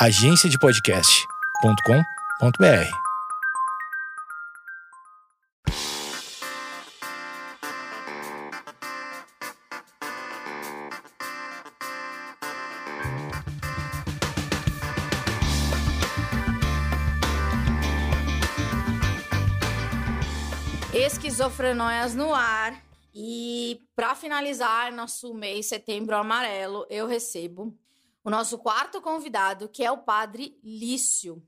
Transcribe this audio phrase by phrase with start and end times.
[0.00, 2.88] agenciadepodcast.com.br.
[20.94, 22.80] Esquizofrenóias no ar.
[23.12, 27.76] E para finalizar nosso mês setembro amarelo, eu recebo
[28.24, 31.42] o nosso quarto convidado, que é o Padre Lício.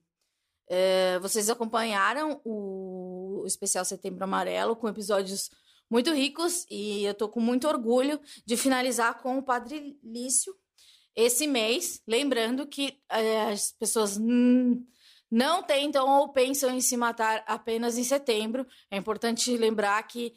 [0.68, 5.50] É, vocês acompanharam o especial Setembro Amarelo com episódios
[5.90, 10.54] muito ricos e eu tô com muito orgulho de finalizar com o Padre Lício
[11.16, 12.00] esse mês.
[12.06, 14.16] Lembrando que é, as pessoas
[15.30, 18.66] não tentam ou pensam em se matar apenas em setembro.
[18.90, 20.34] É importante lembrar que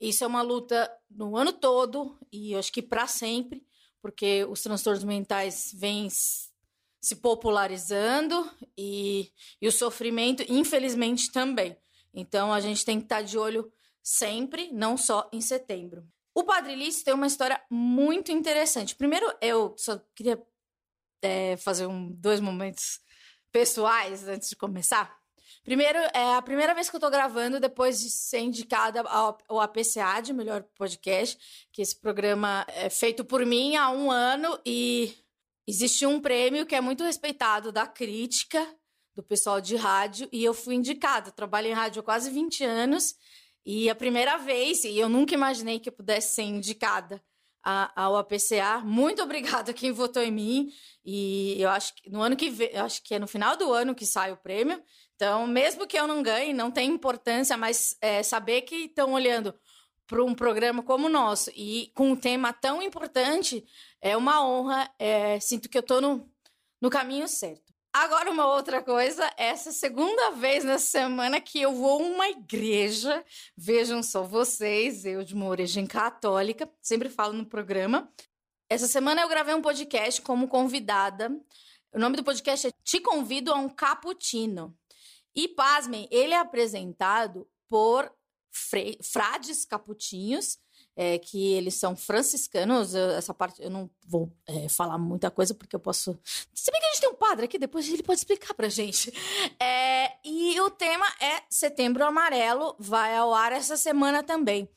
[0.00, 3.65] isso é uma luta no ano todo e eu acho que para sempre,
[4.06, 11.76] porque os transtornos mentais vêm se popularizando e, e o sofrimento, infelizmente, também.
[12.14, 13.68] Então a gente tem que estar tá de olho
[14.00, 16.06] sempre, não só em setembro.
[16.32, 18.94] O Padre Lício tem uma história muito interessante.
[18.94, 20.40] Primeiro, eu só queria
[21.20, 23.00] é, fazer um, dois momentos
[23.50, 25.15] pessoais antes de começar.
[25.66, 30.20] Primeiro, é a primeira vez que eu tô gravando depois de ser indicada ao APCA
[30.22, 31.36] de Melhor Podcast,
[31.72, 35.12] que esse programa é feito por mim há um ano e
[35.66, 38.64] existe um prêmio que é muito respeitado da crítica,
[39.16, 41.32] do pessoal de rádio, e eu fui indicada.
[41.32, 43.16] trabalho em rádio há quase 20 anos
[43.64, 47.20] e a primeira vez, e eu nunca imaginei que eu pudesse ser indicada
[47.96, 48.78] ao APCA.
[48.84, 50.72] Muito obrigada quem votou em mim.
[51.04, 53.94] E eu acho que no ano que vem, acho que é no final do ano
[53.94, 54.80] que sai o prêmio.
[55.16, 59.54] Então, mesmo que eu não ganhe, não tem importância, mas é, saber que estão olhando
[60.06, 63.66] para um programa como o nosso e com um tema tão importante
[64.00, 64.90] é uma honra.
[64.98, 66.30] É, sinto que eu estou no,
[66.80, 67.74] no caminho certo.
[67.92, 73.24] Agora, uma outra coisa, essa segunda vez nessa semana que eu vou a uma igreja.
[73.56, 78.12] Vejam só vocês, eu de uma origem católica, sempre falo no programa.
[78.68, 81.34] Essa semana eu gravei um podcast como convidada.
[81.90, 84.76] O nome do podcast é Te Convido a um Cappuccino.
[85.36, 88.10] E, pasmem, ele é apresentado por
[89.02, 90.58] frades caputinhos,
[90.96, 92.94] é, que eles são franciscanos.
[92.94, 96.18] essa parte eu não vou é, falar muita coisa, porque eu posso.
[96.24, 99.12] Se bem que a gente tem um padre aqui, depois ele pode explicar pra gente.
[99.60, 104.68] É, e o tema é Setembro Amarelo, vai ao ar essa semana também.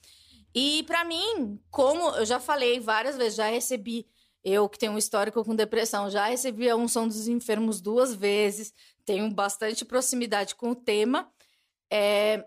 [0.54, 4.06] E para mim, como eu já falei várias vezes, já recebi.
[4.44, 8.74] Eu que tenho um histórico com depressão, já recebi a unção dos enfermos duas vezes,
[9.10, 11.28] tenho bastante proximidade com o tema.
[11.92, 12.46] É,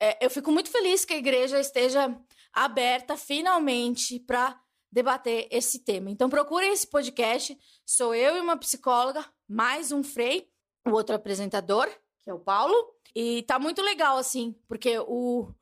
[0.00, 2.16] é, eu fico muito feliz que a igreja esteja
[2.52, 4.56] aberta finalmente para
[4.92, 6.08] debater esse tema.
[6.08, 7.58] Então procurem esse podcast.
[7.84, 10.48] Sou eu e uma psicóloga, mais um Frei,
[10.86, 11.88] o outro apresentador,
[12.22, 12.76] que é o Paulo.
[13.12, 15.52] E tá muito legal, assim, porque o,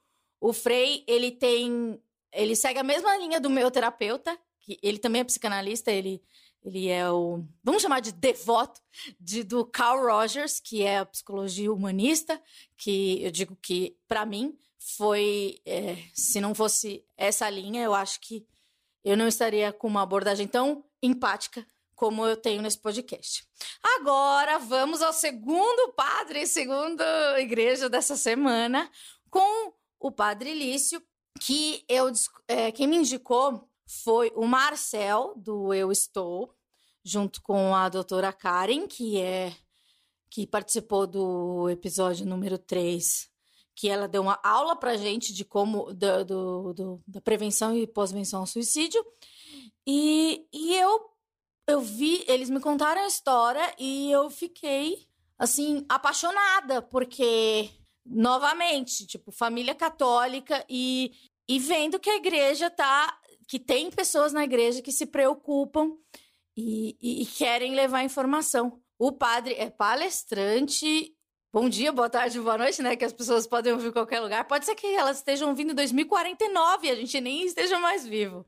[0.42, 1.98] o Frei, ele tem.
[2.34, 6.22] Ele segue a mesma linha do meu terapeuta, que ele também é psicanalista, ele
[6.68, 8.80] ele é o, vamos chamar de devoto
[9.18, 12.40] de, do Carl Rogers, que é a psicologia humanista,
[12.76, 15.60] que eu digo que, para mim, foi.
[15.64, 18.46] É, se não fosse essa linha, eu acho que
[19.02, 23.44] eu não estaria com uma abordagem tão empática como eu tenho nesse podcast.
[23.96, 28.90] Agora vamos ao segundo padre, segunda igreja dessa semana,
[29.30, 31.02] com o padre Lício,
[31.40, 32.12] que eu
[32.46, 36.54] é, quem me indicou foi o Marcel, do Eu Estou,
[37.08, 39.54] junto com a doutora Karen, que é
[40.30, 43.30] que participou do episódio número 3,
[43.74, 47.86] que ela deu uma aula pra gente de como do, do, do da prevenção e
[47.86, 49.02] pós-venção ao suicídio.
[49.86, 51.08] E, e eu
[51.66, 55.06] eu vi, eles me contaram a história e eu fiquei
[55.38, 57.70] assim apaixonada, porque
[58.04, 61.12] novamente, tipo, família católica e
[61.48, 65.96] e vendo que a igreja tá que tem pessoas na igreja que se preocupam
[66.58, 68.80] e, e, e querem levar informação.
[68.98, 71.14] O padre é palestrante.
[71.52, 72.96] Bom dia, boa tarde, boa noite, né?
[72.96, 74.44] Que as pessoas podem ouvir em qualquer lugar.
[74.44, 78.44] Pode ser que elas estejam ouvindo em 2049 e a gente nem esteja mais vivo.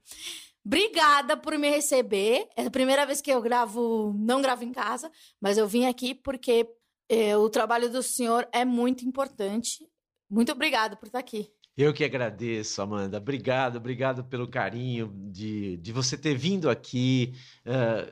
[0.66, 2.48] Obrigada por me receber.
[2.56, 5.10] É a primeira vez que eu gravo, não gravo em casa,
[5.40, 6.68] mas eu vim aqui porque
[7.08, 9.88] é, o trabalho do senhor é muito importante.
[10.28, 11.48] Muito obrigada por estar aqui.
[11.76, 13.18] Eu que agradeço, Amanda.
[13.18, 17.32] Obrigado, obrigado pelo carinho de, de você ter vindo aqui.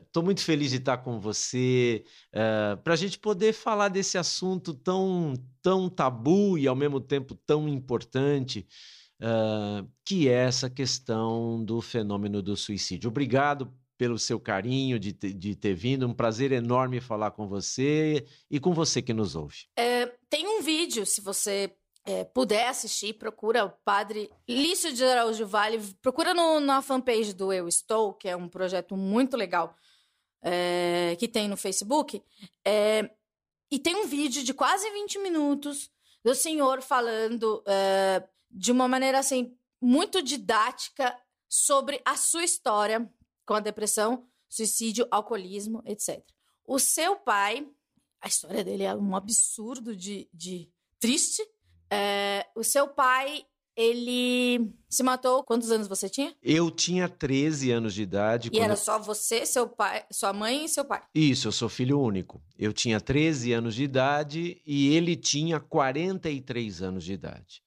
[0.00, 4.16] Estou uh, muito feliz de estar com você uh, para a gente poder falar desse
[4.16, 8.66] assunto tão, tão tabu e ao mesmo tempo tão importante,
[9.20, 13.10] uh, que é essa questão do fenômeno do suicídio.
[13.10, 16.06] Obrigado pelo seu carinho de, de ter vindo.
[16.06, 19.66] Um prazer enorme falar com você e com você que nos ouve.
[19.76, 21.74] É, tem um vídeo, se você
[22.08, 27.52] é, puder assistir, procura o padre Lício de Araújo Vale, procura no, na fanpage do
[27.52, 29.76] Eu Estou, que é um projeto muito legal
[30.40, 32.22] é, que tem no Facebook.
[32.64, 33.10] É,
[33.70, 35.90] e tem um vídeo de quase 20 minutos
[36.24, 41.14] do senhor falando é, de uma maneira assim muito didática
[41.46, 43.06] sobre a sua história
[43.44, 46.24] com a depressão, suicídio, alcoolismo, etc.
[46.64, 47.68] O seu pai,
[48.18, 51.46] a história dele é um absurdo de, de triste.
[51.90, 53.44] É, o seu pai,
[53.76, 55.44] ele se matou.
[55.44, 56.34] Quantos anos você tinha?
[56.42, 58.48] Eu tinha 13 anos de idade.
[58.48, 58.62] E quando...
[58.62, 61.02] era só você, seu pai, sua mãe e seu pai?
[61.14, 62.42] Isso, eu sou filho único.
[62.58, 67.62] Eu tinha 13 anos de idade e ele tinha 43 anos de idade.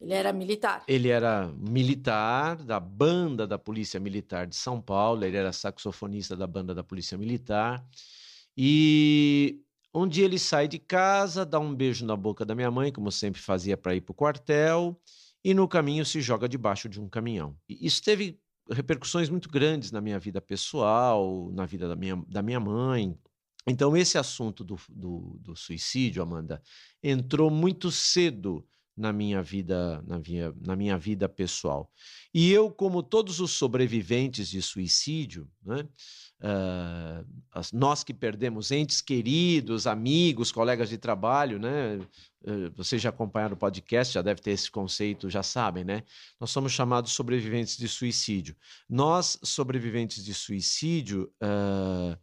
[0.00, 0.84] Ele era militar.
[0.86, 6.46] Ele era militar da banda da Polícia Militar de São Paulo, ele era saxofonista da
[6.46, 7.82] banda da Polícia Militar.
[8.54, 9.62] E
[10.08, 13.40] dia ele sai de casa, dá um beijo na boca da minha mãe, como sempre
[13.40, 15.00] fazia para ir para o quartel,
[15.44, 17.56] e no caminho se joga debaixo de um caminhão.
[17.68, 22.42] E isso teve repercussões muito grandes na minha vida pessoal, na vida da minha, da
[22.42, 23.16] minha mãe.
[23.66, 26.60] Então, esse assunto do, do, do suicídio, Amanda,
[27.02, 31.90] entrou muito cedo na minha vida, na minha, na minha vida pessoal.
[32.32, 35.88] E eu, como todos os sobreviventes de suicídio, né,
[36.40, 37.26] uh,
[37.72, 43.58] nós que perdemos entes queridos, amigos, colegas de trabalho, né, uh, vocês já acompanharam o
[43.58, 46.04] podcast, já deve ter esse conceito, já sabem, né?
[46.40, 48.56] Nós somos chamados sobreviventes de suicídio.
[48.88, 52.16] Nós, sobreviventes de suicídio, uh,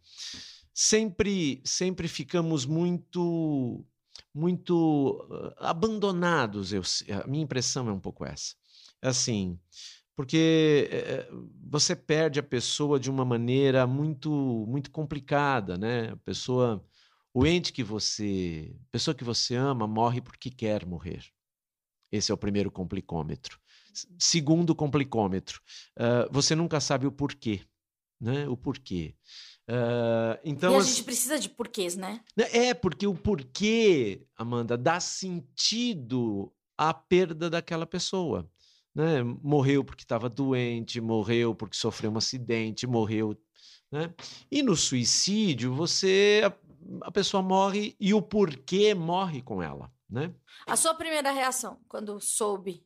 [0.72, 3.84] sempre, sempre ficamos muito
[4.34, 6.72] muito uh, abandonados.
[6.72, 6.82] Eu,
[7.22, 8.54] a minha impressão é um pouco essa.
[9.02, 9.58] Assim,
[10.16, 11.28] porque é,
[11.68, 14.30] você perde a pessoa de uma maneira muito
[14.68, 16.10] muito complicada, né?
[16.10, 16.84] A pessoa,
[17.32, 21.24] o ente que você, a pessoa que você ama morre porque quer morrer.
[22.10, 23.58] Esse é o primeiro complicômetro.
[24.18, 25.60] Segundo complicômetro,
[25.98, 27.62] uh, você nunca sabe o porquê,
[28.20, 28.46] né?
[28.48, 29.14] O porquê.
[29.68, 32.20] Uh, então, e a gente precisa de porquês, né?
[32.36, 32.48] né?
[32.52, 38.48] É, porque o porquê, Amanda, dá sentido à perda daquela pessoa.
[38.94, 39.22] Né?
[39.22, 43.36] Morreu porque estava doente, morreu porque sofreu um acidente, morreu.
[43.90, 44.12] Né?
[44.50, 46.42] E no suicídio, você.
[46.44, 49.90] A, a pessoa morre e o porquê morre com ela.
[50.10, 50.34] Né?
[50.66, 52.84] A sua primeira reação quando soube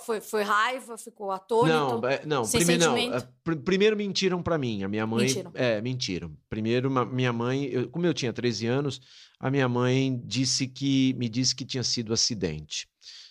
[0.00, 1.74] foi, foi raiva, ficou atônito?
[1.74, 2.96] Não, é, não, primeiro, não.
[2.96, 3.20] É,
[3.64, 4.82] primeiro mentiram para mim.
[4.82, 5.26] A minha mãe.
[5.26, 5.52] Mentiram.
[5.54, 6.36] É, mentiram.
[6.48, 9.00] Primeiro, minha mãe, eu, como eu tinha 13 anos,
[9.38, 12.88] a minha mãe disse que me disse que tinha sido acidente.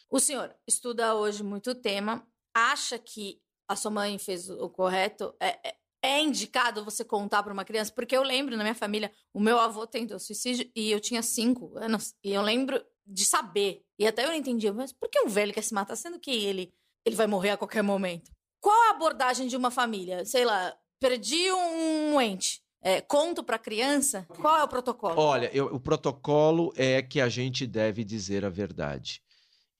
[0.09, 5.35] O senhor estuda hoje muito o tema, acha que a sua mãe fez o correto?
[5.39, 7.91] É, é, é indicado você contar para uma criança?
[7.93, 11.77] Porque eu lembro na minha família, o meu avô tentou suicídio e eu tinha 5
[11.77, 12.15] anos.
[12.23, 13.81] E eu lembro de saber.
[13.97, 16.31] E até eu não entendia, mas por que um velho quer se matar, sendo que
[16.31, 16.71] ele,
[17.05, 18.31] ele vai morrer a qualquer momento?
[18.61, 20.23] Qual a abordagem de uma família?
[20.25, 22.61] Sei lá, perdi um ente.
[22.81, 24.25] É, conto para a criança?
[24.29, 25.19] Qual é o protocolo?
[25.19, 29.21] Olha, eu, o protocolo é que a gente deve dizer a verdade.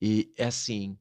[0.02, 0.98] E é assim,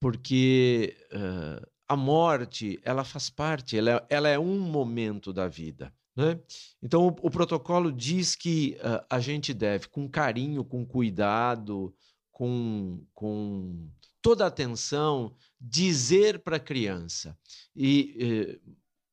[0.00, 5.92] porque uh, a morte, ela faz parte, ela, é, ela é um momento da vida.
[6.14, 6.38] Né?
[6.82, 11.94] Então, o, o, protocolo diz que uh, a gente deve, com carinho, com cuidado,
[12.30, 13.88] com, com
[14.20, 17.36] toda atenção, dizer para a criança.
[17.74, 18.60] E, eh,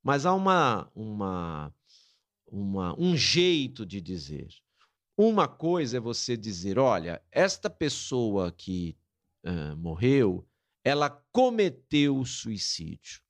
[0.02, 1.74] mas há uma, uma,
[2.46, 4.48] uma, um jeito de dizer.
[5.16, 8.96] Uma coisa é você dizer: olha, esta pessoa que
[9.44, 10.46] uh, morreu,
[10.82, 13.20] ela cometeu suicídio.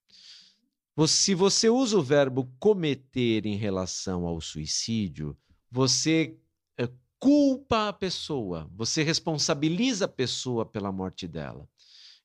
[1.07, 5.37] Se você usa o verbo cometer em relação ao suicídio,
[5.69, 6.37] você
[6.77, 11.67] é, culpa a pessoa, você responsabiliza a pessoa pela morte dela.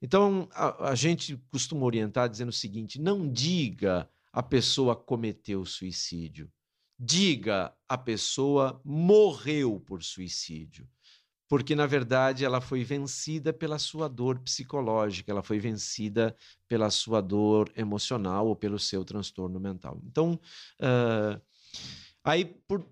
[0.03, 6.53] Então, a, a gente costuma orientar dizendo o seguinte: não diga a pessoa cometeu suicídio,
[6.99, 10.89] diga a pessoa morreu por suicídio
[11.49, 16.37] porque na verdade ela foi vencida pela sua dor psicológica, ela foi vencida
[16.69, 20.01] pela sua dor emocional ou pelo seu transtorno mental.
[20.05, 20.41] Então,
[20.81, 21.41] uh,
[22.25, 22.85] aí por,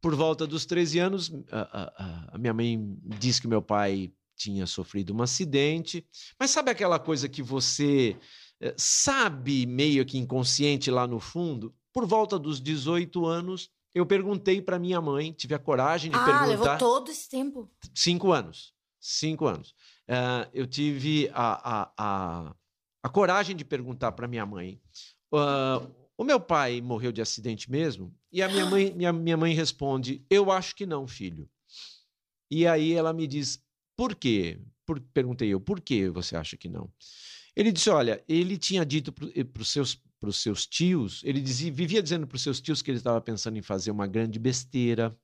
[0.00, 2.78] por volta dos 13 anos, a, a, a minha mãe
[3.18, 6.06] disse que meu pai tinha sofrido um acidente,
[6.38, 8.16] mas sabe aquela coisa que você
[8.60, 11.74] eh, sabe meio que inconsciente lá no fundo?
[11.92, 16.24] Por volta dos 18 anos, eu perguntei para minha mãe, tive a coragem de ah,
[16.24, 16.44] perguntar.
[16.44, 17.70] Ah, levou todo esse tempo?
[17.94, 18.74] Cinco anos.
[19.00, 19.74] Cinco anos.
[20.08, 22.54] Uh, eu tive a, a, a,
[23.02, 24.80] a, coragem de perguntar para minha mãe
[25.32, 25.86] uh,
[26.18, 28.12] o meu pai morreu de acidente mesmo?
[28.32, 31.48] E a minha mãe, minha, minha mãe responde: Eu acho que não, filho.
[32.50, 33.62] E aí ela me diz:
[33.96, 34.60] Por quê?
[34.84, 36.90] Por, perguntei eu: Por que você acha que não?
[37.54, 42.02] Ele disse: Olha, ele tinha dito para os seus, pros seus tios, ele dizia, vivia
[42.02, 45.16] dizendo para os seus tios que ele estava pensando em fazer uma grande besteira,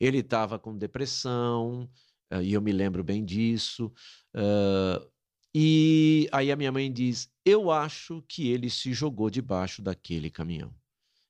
[0.00, 1.88] ele estava com depressão,
[2.32, 3.92] uh, e eu me lembro bem disso.
[4.34, 5.06] Uh,
[5.54, 10.74] e aí a minha mãe diz: Eu acho que ele se jogou debaixo daquele caminhão,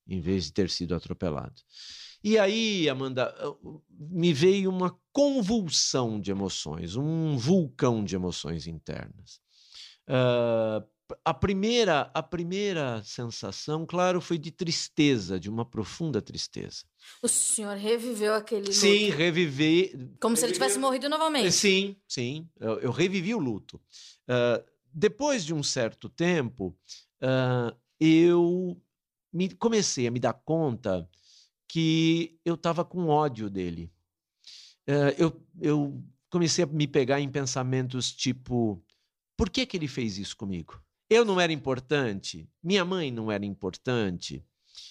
[0.06, 1.62] em vez de ter sido atropelado.
[2.22, 3.32] E aí, Amanda,
[3.88, 9.40] me veio uma convulsão de emoções, um vulcão de emoções internas.
[10.08, 10.84] Uh,
[11.24, 16.84] a primeira, a primeira sensação, claro, foi de tristeza, de uma profunda tristeza.
[17.22, 18.74] O senhor reviveu aquele luto.
[18.74, 20.10] Sim, revivi.
[20.20, 21.52] Como se ele tivesse morrido novamente.
[21.52, 22.48] Sim, sim.
[22.60, 23.80] Eu, eu revivi o luto.
[24.28, 24.62] Uh,
[24.92, 26.76] depois de um certo tempo,
[27.22, 28.80] uh, eu
[29.32, 31.08] me, comecei a me dar conta
[31.68, 33.90] que eu estava com ódio dele.
[34.88, 38.82] Uh, eu, eu comecei a me pegar em pensamentos tipo:
[39.36, 40.82] por que, que ele fez isso comigo?
[41.10, 44.44] Eu não era importante, minha mãe não era importante.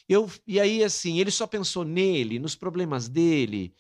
[0.09, 3.73] Eu, e aí, assim, ele só pensou nele, nos problemas dele.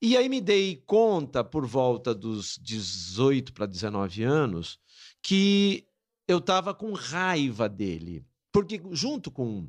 [0.00, 4.78] E aí me dei conta, por volta dos 18 para 19 anos,
[5.22, 5.86] que
[6.28, 8.24] eu estava com raiva dele.
[8.52, 9.66] Porque, junto com.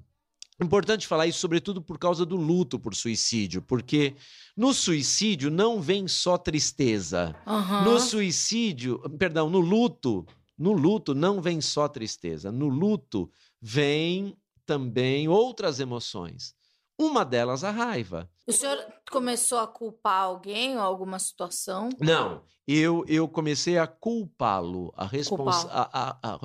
[0.61, 4.15] Importante falar isso, sobretudo por causa do luto por suicídio, porque
[4.55, 7.35] no suicídio não vem só tristeza.
[7.45, 7.83] Uhum.
[7.83, 10.25] No suicídio, perdão, no luto
[10.57, 13.29] no luto não vem só tristeza, no luto
[13.61, 16.55] vem também outras emoções.
[16.97, 18.29] Uma delas a raiva.
[18.47, 18.77] O senhor
[19.11, 21.89] começou a culpar alguém ou alguma situação?
[21.99, 26.39] Não, eu, eu comecei a culpá-lo, a, a, a, a,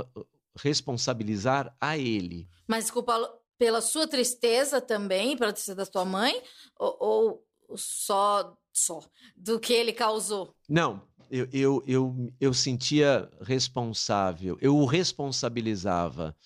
[0.57, 2.49] responsabilizar a ele.
[2.67, 6.43] Mas culpá-lo pela sua tristeza também, pela tristeza da sua mãe,
[6.79, 7.45] ou, ou
[7.77, 9.01] só, só
[9.37, 10.55] do que ele causou?
[10.69, 16.37] Não, eu, eu, eu, eu sentia responsável, eu o responsabilizava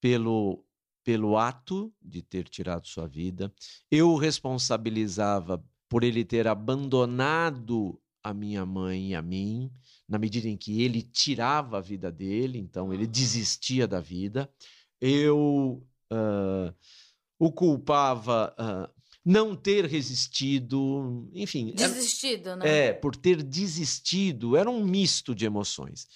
[0.00, 0.64] pelo,
[1.04, 3.52] pelo ato de ter tirado sua vida,
[3.90, 9.70] eu o responsabilizava por ele ter abandonado a minha mãe e a mim,
[10.08, 14.50] na medida em que ele tirava a vida dele, então ele desistia da vida.
[15.00, 16.74] Eu uh,
[17.38, 18.95] o culpava uh,
[19.26, 21.74] não ter resistido, enfim.
[21.74, 22.78] Desistido, era, né?
[22.86, 26.06] É, por ter desistido, era um misto de emoções.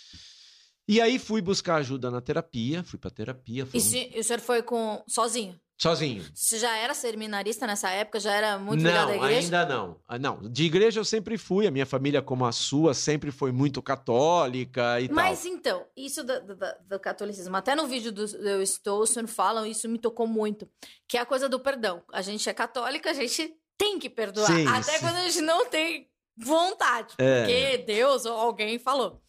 [0.86, 3.66] E aí fui buscar ajuda na terapia, fui para terapia.
[3.74, 5.60] E, se, e o senhor foi com sozinho?
[5.80, 6.22] Sozinho.
[6.34, 8.20] Você já era seminarista nessa época?
[8.20, 9.46] Já era muito não, ligado à igreja?
[9.46, 9.96] ainda não.
[10.06, 11.66] Ah, não, de igreja eu sempre fui.
[11.66, 15.52] A minha família, como a sua, sempre foi muito católica e Mas tal.
[15.52, 16.56] então, isso do, do,
[16.86, 20.68] do, catolicismo, até no vídeo do Eu Estou, o senhor falam, isso me tocou muito.
[21.08, 22.02] Que é a coisa do perdão.
[22.12, 24.48] A gente é católica, a gente tem que perdoar.
[24.48, 25.00] Sim, até sim.
[25.00, 27.14] quando a gente não tem vontade.
[27.16, 27.40] É.
[27.40, 29.22] Porque Deus ou alguém falou.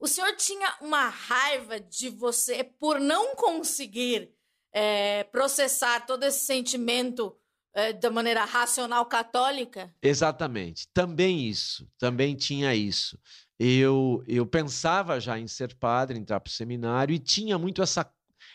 [0.00, 4.32] O senhor tinha uma raiva de você por não conseguir
[4.80, 7.36] é, processar todo esse sentimento
[7.74, 9.92] é, da maneira racional católica?
[10.00, 10.86] Exatamente.
[10.94, 11.84] Também isso.
[11.98, 13.18] Também tinha isso.
[13.58, 18.08] Eu, eu pensava já em ser padre, entrar para o seminário, e tinha muito essa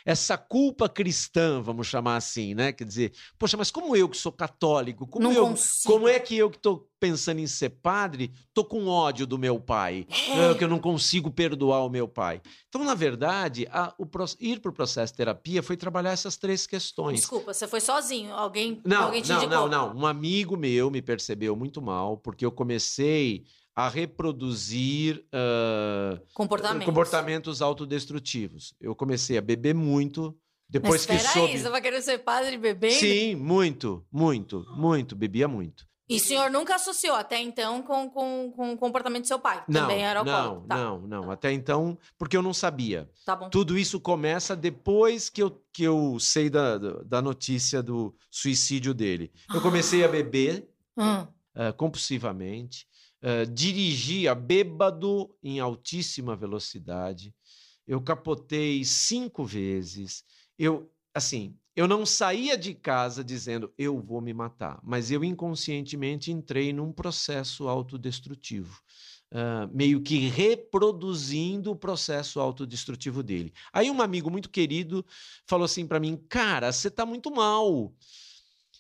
[0.06, 2.72] essa culpa cristã, vamos chamar assim, né?
[2.74, 5.94] Quer dizer, poxa, mas como eu que sou católico, como, Não eu, consigo.
[5.94, 9.60] como é que eu que estou pensando em ser padre, tô com ódio do meu
[9.60, 10.52] pai, É.
[10.52, 12.42] eh, que eu não consigo perdoar o meu pai.
[12.70, 14.08] Então, na verdade, a- o
[14.40, 17.20] ir para o processo de terapia foi trabalhar essas três questões.
[17.22, 18.34] Desculpa, você foi sozinho?
[18.34, 19.68] Alguém, Não, alguém te não, indicou?
[19.70, 20.02] não, não.
[20.02, 23.44] Um amigo meu me percebeu muito mal, porque eu comecei
[23.76, 26.86] a reproduzir ah, Comportamento.
[26.86, 28.74] comportamentos autodestrutivos.
[28.80, 30.38] Eu comecei a beber muito,
[30.70, 31.54] depois Mas que soube...
[31.54, 32.94] aí, você vai querer ser padre bebendo?
[32.96, 35.16] Sim, muito, muito, muito.
[35.16, 35.86] Bebia muito.
[36.10, 39.64] E o senhor nunca associou até então com, com, com o comportamento do seu pai?
[39.68, 40.68] Não, Também era não, alcoólatra.
[40.68, 41.32] Tá, não, não.
[41.32, 43.10] Até então, porque eu não sabia.
[43.26, 43.50] tá bom.
[43.50, 49.32] Tudo isso começa depois que eu, que eu sei da, da notícia do suicídio dele.
[49.54, 51.26] Eu comecei a beber Hum.
[51.56, 52.86] eh, compulsivamente,
[53.24, 57.34] eh, dirigia bêbado em altíssima velocidade.
[57.88, 60.26] Eu capotei cinco vezes.
[60.60, 66.32] Eu, assim, eu não saía de casa dizendo eu vou me matar, mas eu inconscientemente
[66.32, 68.82] entrei num processo autodestrutivo.
[69.32, 73.54] ah, meio que reproduzindo o processo autodestrutivo dele.
[73.72, 75.06] Aí um amigo muito querido
[75.48, 77.94] falou assim para mim, cara, você tá muito mal.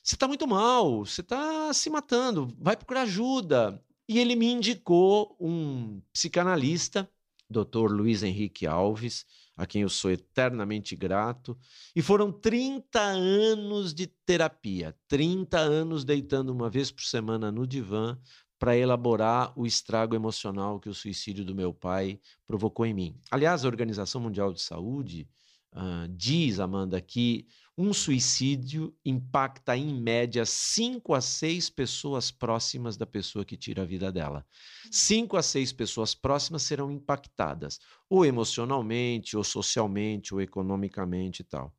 [0.03, 3.81] Você tá muito mal, você tá se matando, vai procurar ajuda.
[4.07, 7.09] E ele me indicou um psicanalista
[7.49, 7.91] Dr.
[7.91, 11.57] Luiz Henrique Alves, a quem eu sou eternamente grato.
[11.95, 18.17] E foram 30 anos de terapia, 30 anos deitando uma vez por semana no divã
[18.57, 23.19] para elaborar o estrago emocional que o suicídio do meu pai provocou em mim.
[23.29, 25.27] Aliás, a Organização Mundial de Saúde
[25.73, 27.45] uh, diz, Amanda, que
[27.77, 33.85] um suicídio impacta em média cinco a seis pessoas próximas da pessoa que tira a
[33.85, 34.45] vida dela.
[34.91, 41.73] Cinco a seis pessoas próximas serão impactadas, ou emocionalmente, ou socialmente, ou economicamente e tal.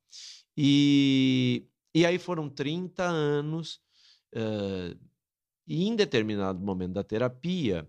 [0.57, 3.81] E, e aí foram 30 anos,
[4.35, 4.99] uh,
[5.67, 7.89] e em determinado momento da terapia,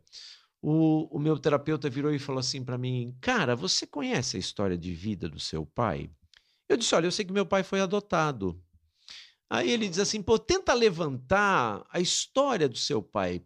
[0.62, 4.78] o, o meu terapeuta virou e falou assim para mim: Cara, você conhece a história
[4.78, 6.10] de vida do seu pai?
[6.68, 8.62] Eu disse: Olha, eu sei que meu pai foi adotado.
[9.50, 13.42] Aí ele diz assim: Pô, tenta levantar a história do seu pai,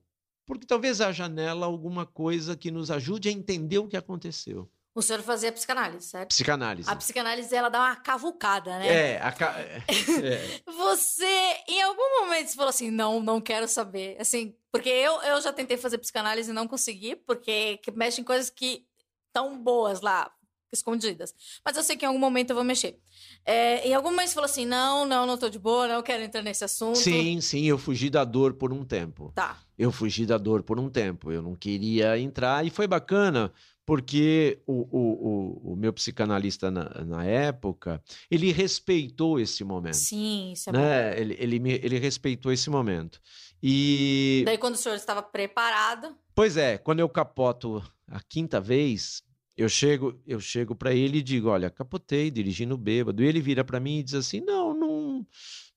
[0.45, 4.69] porque talvez haja nela alguma coisa que nos ajude a entender o que aconteceu.
[4.95, 6.29] O senhor fazia psicanálise, certo?
[6.29, 6.89] Psicanálise.
[6.89, 8.87] A psicanálise, ela dá uma cavucada, né?
[8.87, 9.55] É, a ca...
[9.57, 9.81] é.
[10.65, 14.17] Você, em algum momento, você falou assim, não, não quero saber.
[14.19, 18.49] Assim, porque eu, eu já tentei fazer psicanálise e não consegui, porque mexe em coisas
[18.49, 18.85] que
[19.27, 20.29] estão boas lá,
[20.71, 21.33] escondidas.
[21.63, 22.99] Mas eu sei que em algum momento eu vou mexer.
[23.45, 26.23] É, em algum momento você falou assim: não, não, não tô de boa, não quero
[26.23, 26.97] entrar nesse assunto.
[26.97, 29.31] Sim, sim, eu fugi da dor por um tempo.
[29.35, 29.59] Tá.
[29.77, 31.31] Eu fugi da dor por um tempo.
[31.31, 33.51] Eu não queria entrar e foi bacana.
[33.89, 37.99] Porque o, o, o, o meu psicanalista na, na, época,
[38.29, 39.95] ele respeitou esse momento.
[39.95, 41.09] Sim, isso é né?
[41.09, 41.19] Bom.
[41.19, 43.19] Ele, ele, me, ele respeitou esse momento.
[43.63, 44.43] E.
[44.45, 46.15] Daí, quando o senhor estava preparado.
[46.35, 49.23] Pois é, quando eu capoto a quinta vez,
[49.59, 53.21] eu chego, eu chego para ele e digo, olha, capotei dirigindo bêbado.
[53.21, 55.27] E ele vira para mim e diz assim, não, não,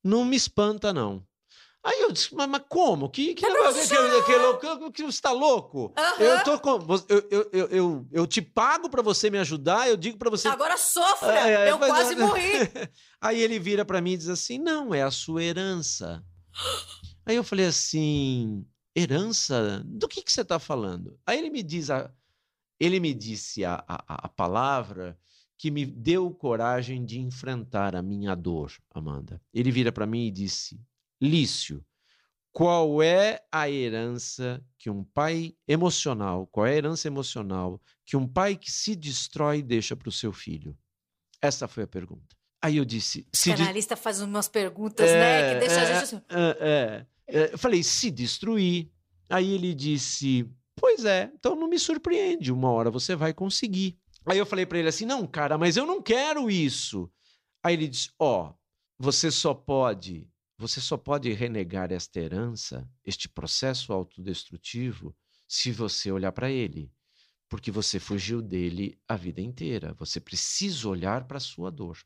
[0.05, 1.27] não me espanta não.
[1.83, 3.11] Aí eu disse, mas, mas como?
[3.11, 5.93] Que, que negócio que, que, que, que, você está louco?
[5.99, 6.25] Uhum.
[6.25, 9.97] Eu, tô com, eu, eu, eu, eu, eu te pago para você me ajudar, eu
[9.97, 10.47] digo para você...
[10.47, 12.53] Agora sofra, é, é, eu quase morri.
[13.21, 16.25] Aí ele vira para mim e diz assim, não, é a sua herança.
[17.27, 18.65] Aí eu falei assim,
[18.97, 19.83] herança?
[19.85, 21.19] Do que, que você está falando?
[21.27, 21.91] Aí ele me diz...
[21.91, 22.09] A,
[22.83, 25.17] ele me disse a, a, a palavra
[25.57, 29.41] que me deu coragem de enfrentar a minha dor, Amanda.
[29.55, 30.81] Ele vira para mim e disse:
[31.21, 31.85] Lício,
[32.51, 38.27] qual é a herança que um pai emocional, qual é a herança emocional que um
[38.27, 40.77] pai que se destrói deixa para o seu filho?
[41.41, 42.35] Essa foi a pergunta.
[42.61, 43.21] Aí eu disse.
[43.21, 44.01] O psicanalista de...
[44.01, 45.55] faz umas perguntas, é, né?
[45.55, 46.23] Que deixa é, a gente assim.
[46.29, 48.91] É, é, é, eu falei, se destruir.
[49.31, 50.51] Aí ele disse:
[50.83, 53.97] Pois é, então não me surpreende, uma hora você vai conseguir.
[54.27, 57.09] Aí eu falei para ele assim: "Não, cara, mas eu não quero isso".
[57.63, 58.55] Aí ele disse: "Ó, oh,
[58.99, 65.17] você só pode, você só pode renegar esta herança, este processo autodestrutivo,
[65.47, 66.91] se você olhar para ele,
[67.49, 69.95] porque você fugiu dele a vida inteira.
[70.01, 71.97] Você precisa olhar para a sua dor".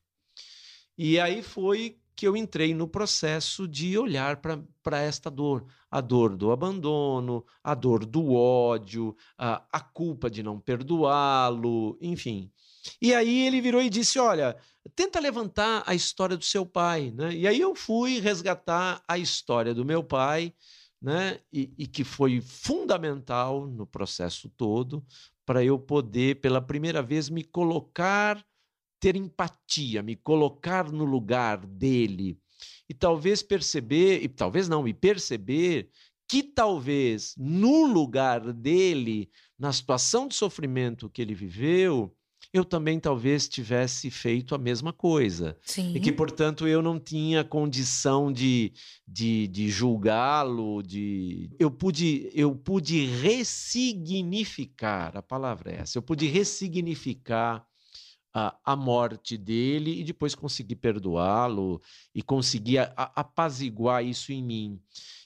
[0.98, 4.40] E aí foi que eu entrei no processo de olhar
[4.82, 5.66] para esta dor.
[5.90, 12.50] A dor do abandono, a dor do ódio, a, a culpa de não perdoá-lo, enfim.
[13.00, 14.56] E aí ele virou e disse: Olha,
[14.94, 17.12] tenta levantar a história do seu pai.
[17.14, 17.34] Né?
[17.34, 20.54] E aí eu fui resgatar a história do meu pai,
[21.00, 21.38] né?
[21.52, 25.04] e, e que foi fundamental no processo todo,
[25.44, 28.44] para eu poder, pela primeira vez, me colocar
[29.06, 32.36] ter empatia, me colocar no lugar dele
[32.88, 35.90] e talvez perceber, e talvez não, e perceber
[36.28, 42.12] que talvez no lugar dele, na situação de sofrimento que ele viveu,
[42.52, 45.56] eu também talvez tivesse feito a mesma coisa.
[45.62, 45.94] Sim.
[45.94, 48.72] E que, portanto, eu não tinha condição de,
[49.06, 51.48] de, de julgá-lo, de...
[51.60, 57.64] Eu pude, eu pude ressignificar, a palavra é essa, eu pude ressignificar
[58.62, 61.80] a, morte dele e depois conseguir perdoá-lo
[62.14, 64.80] e conseguir a, a, apaziguar isso em mim.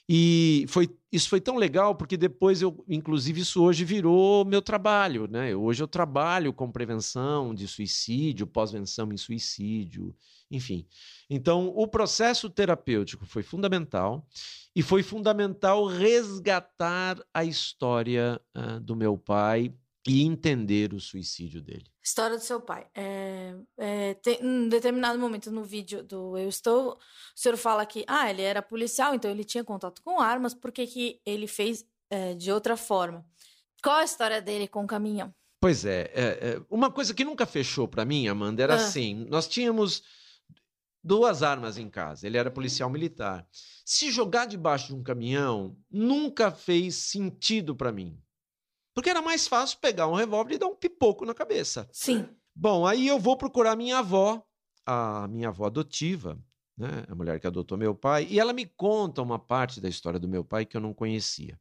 [0.07, 5.27] E foi, isso foi tão legal porque depois eu, inclusive, isso hoje virou meu trabalho,
[5.27, 5.53] né?
[5.53, 10.15] Hoje eu trabalho com prevenção de suicídio, pós-venção em suicídio,
[10.49, 10.87] enfim.
[11.29, 14.25] Então, o processo terapêutico foi fundamental
[14.73, 19.73] e foi fundamental resgatar a história uh, do meu pai
[20.07, 21.90] e entender o suicídio dele.
[22.03, 22.87] História do seu pai.
[22.95, 26.97] É, é, tem, em determinado momento no vídeo do Eu Estou, o
[27.35, 30.87] senhor fala que ah, ele era policial, então ele tinha contato com armas, por que,
[30.87, 33.25] que ele fez é, de outra forma?
[33.83, 35.33] Qual a história dele com o caminhão?
[35.59, 38.77] Pois é, é, é uma coisa que nunca fechou para mim, Amanda, era ah.
[38.77, 40.03] assim: nós tínhamos
[41.03, 42.27] duas armas em casa.
[42.27, 43.47] Ele era policial militar.
[43.85, 48.19] Se jogar debaixo de um caminhão nunca fez sentido para mim.
[48.93, 51.87] Porque era mais fácil pegar um revólver e dar um pipoco na cabeça.
[51.91, 52.27] Sim.
[52.53, 54.43] Bom, aí eu vou procurar minha avó,
[54.85, 56.37] a minha avó adotiva,
[56.77, 57.05] né?
[57.07, 60.27] a mulher que adotou meu pai, e ela me conta uma parte da história do
[60.27, 61.59] meu pai que eu não conhecia.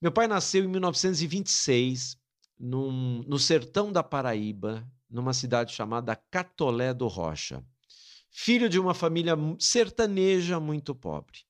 [0.00, 2.16] Meu pai nasceu em 1926,
[2.58, 7.64] num, no sertão da Paraíba, numa cidade chamada Catolé do Rocha.
[8.30, 11.40] Filho de uma família sertaneja muito pobre.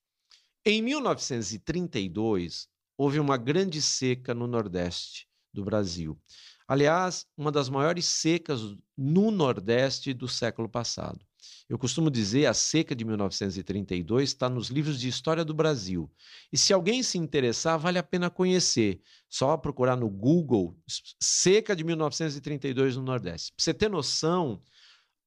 [0.64, 6.20] Em 1932, houve uma grande seca no Nordeste do Brasil.
[6.66, 8.60] Aliás, uma das maiores secas
[8.96, 11.24] no Nordeste do século passado.
[11.68, 16.10] Eu costumo dizer a seca de 1932 está nos livros de história do Brasil.
[16.52, 19.00] E se alguém se interessar, vale a pena conhecer.
[19.28, 20.76] Só procurar no Google
[21.22, 23.52] seca de 1932 no Nordeste.
[23.52, 24.60] Para você ter noção,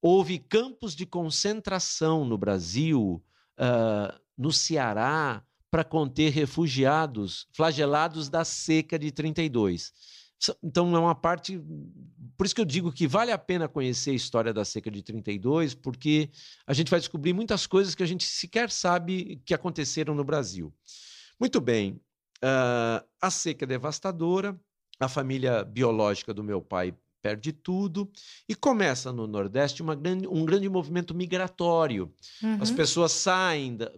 [0.02, 3.24] houve campos de concentração no Brasil,
[3.58, 9.94] uh, no Ceará, para conter refugiados flagelados da seca de 32.
[10.62, 11.62] Então é uma parte.
[12.36, 15.02] Por isso que eu digo que vale a pena conhecer a história da seca de
[15.02, 16.30] 32, porque
[16.68, 20.74] a gente vai descobrir muitas coisas que a gente sequer sabe que aconteceram no Brasil.
[21.40, 22.02] Muito bem,
[22.44, 24.60] uh, a seca é devastadora,
[25.00, 28.12] a família biológica do meu pai perde tudo
[28.50, 32.12] e começa no Nordeste grande, um grande movimento migratório.
[32.42, 32.58] Uhum.
[32.60, 33.92] As pessoas saem da,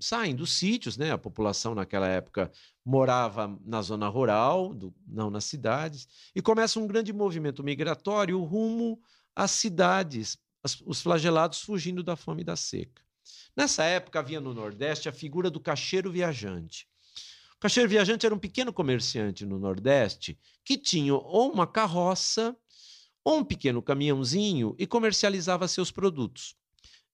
[0.00, 1.12] saem dos sítios, né?
[1.12, 2.50] A população naquela época
[2.84, 9.00] morava na zona rural, do, não nas cidades, e começa um grande movimento migratório rumo
[9.34, 13.02] às cidades, as, os flagelados fugindo da fome e da seca.
[13.56, 16.86] Nessa época havia no Nordeste a figura do cacheiro viajante.
[17.56, 22.56] O cacheiro viajante era um pequeno comerciante no Nordeste que tinha ou uma carroça
[23.24, 26.54] ou um pequeno caminhãozinho e comercializava seus produtos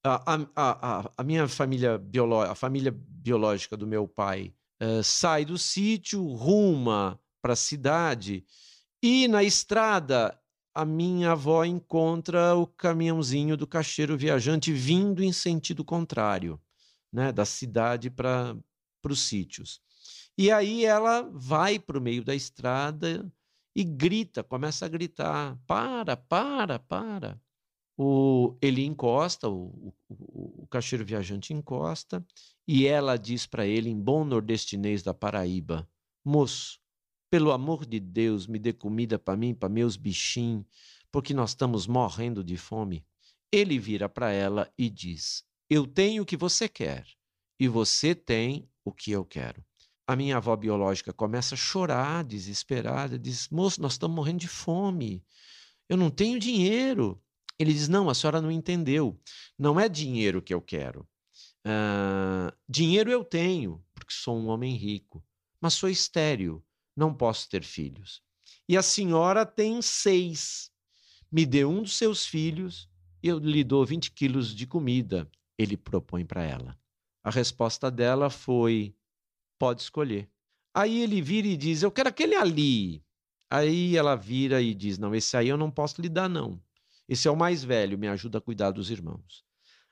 [0.05, 5.45] a, a, a, a minha família biológica, a família biológica do meu pai uh, sai
[5.45, 8.45] do sítio, ruma para a cidade
[9.03, 10.39] e na estrada
[10.75, 16.61] a minha avó encontra o caminhãozinho do caixeiro viajante vindo em sentido contrário,
[17.13, 18.57] né, da cidade para
[19.05, 19.81] os sítios.
[20.37, 23.31] E aí ela vai para o meio da estrada
[23.77, 27.41] e grita, começa a gritar: para, para, para.
[27.97, 32.25] O, ele encosta, o, o, o caixeiro viajante encosta,
[32.67, 35.89] e ela diz para ele, em bom nordestinês da Paraíba:
[36.25, 36.81] Moço,
[37.31, 40.65] pelo amor de Deus, me dê comida para mim, para meus bichinhos,
[41.11, 43.05] porque nós estamos morrendo de fome.
[43.51, 47.07] Ele vira para ela e diz: Eu tenho o que você quer,
[47.59, 49.65] e você tem o que eu quero.
[50.07, 55.25] A minha avó biológica começa a chorar, desesperada, diz: Moço, nós estamos morrendo de fome.
[55.89, 57.23] Eu não tenho dinheiro.
[57.59, 59.21] Ele diz: Não, a senhora não entendeu.
[59.59, 61.09] Não é dinheiro que eu quero.
[61.67, 65.25] Uh, dinheiro eu tenho, porque sou um homem rico,
[65.61, 66.65] mas sou estéril,
[66.97, 68.21] não posso ter filhos.
[68.69, 70.71] E a senhora tem seis.
[71.31, 72.89] Me dê um dos seus filhos
[73.23, 75.31] e eu lhe dou 20 quilos de comida.
[75.57, 76.79] Ele propõe para ela.
[77.23, 78.95] A resposta dela foi:
[79.59, 80.29] pode escolher.
[80.75, 83.05] Aí ele vira e diz: Eu quero aquele ali.
[83.49, 86.61] Aí ela vira e diz: Não, esse aí eu não posso lhe dar, não.
[87.09, 89.45] Esse é o mais velho, me ajuda a cuidar dos irmãos.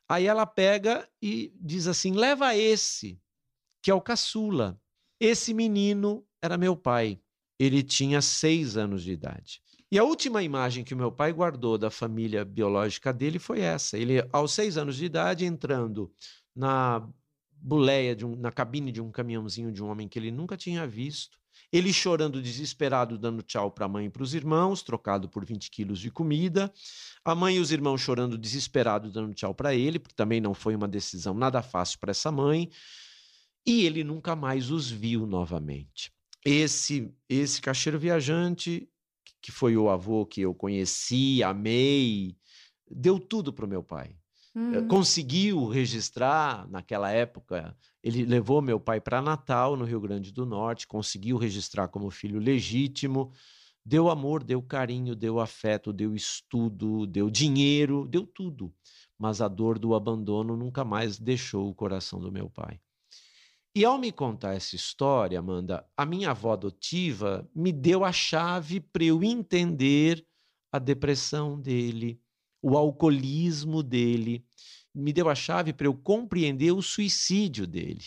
[0.09, 3.21] Aí ela pega e diz assim: leva esse,
[3.83, 4.81] que é o caçula.
[5.19, 7.21] Esse menino era meu pai.
[7.59, 9.63] Ele tinha seis anos de idade.
[9.93, 13.99] E a última imagem que o meu pai guardou da família biológica dele foi essa.
[13.99, 16.13] Ele, aos seis anos de idade, entrando
[16.55, 17.09] na
[17.51, 21.40] buleia, um, na cabine de um caminhãozinho de um homem que ele nunca tinha visto,
[21.73, 25.71] ele chorando desesperado, dando tchau para a mãe e para os irmãos, trocado por 20
[25.71, 26.73] quilos de comida.
[27.25, 30.75] A mãe e os irmãos chorando desesperado, dando tchau para ele, porque também não foi
[30.75, 32.71] uma decisão nada fácil para essa mãe.
[33.65, 36.13] E ele nunca mais os viu novamente.
[36.45, 38.89] Esse, esse caixeiro viajante,
[39.41, 42.37] que foi o avô que eu conheci, amei,
[42.91, 44.17] deu tudo para o meu pai.
[44.55, 44.89] Uhum.
[44.89, 47.77] Conseguiu registrar naquela época.
[48.03, 52.39] Ele levou meu pai para Natal, no Rio Grande do Norte, conseguiu registrar como filho
[52.39, 53.31] legítimo.
[53.85, 58.73] Deu amor, deu carinho, deu afeto, deu estudo, deu dinheiro, deu tudo.
[59.19, 62.81] Mas a dor do abandono nunca mais deixou o coração do meu pai.
[63.75, 68.81] E ao me contar essa história, Amanda, a minha avó adotiva me deu a chave
[68.81, 70.27] para eu entender
[70.73, 72.21] a depressão dele,
[72.61, 74.45] o alcoolismo dele,
[74.95, 78.03] me deu a chave para eu compreender o suicídio dele.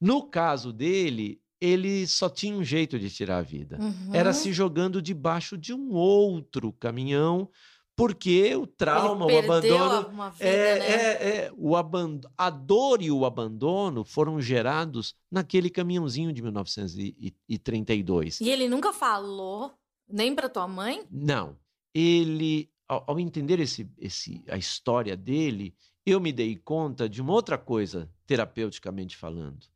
[0.00, 3.78] No caso dele, ele só tinha um jeito de tirar a vida.
[3.80, 4.14] Uhum.
[4.14, 7.48] Era se jogando debaixo de um outro caminhão
[7.96, 10.30] porque o trauma, o abandono.
[10.32, 10.86] Vida, É, né?
[10.86, 18.40] é, é, o aban- a dor e o abandono foram gerados naquele caminhãozinho de 1932.
[18.40, 19.72] E ele nunca falou,
[20.08, 21.04] nem pra tua mãe?
[21.10, 21.56] Não,
[21.94, 27.32] ele, ao, ao entender esse, esse, a história dele, eu me dei conta de uma
[27.32, 29.66] outra coisa, terapeuticamente falando.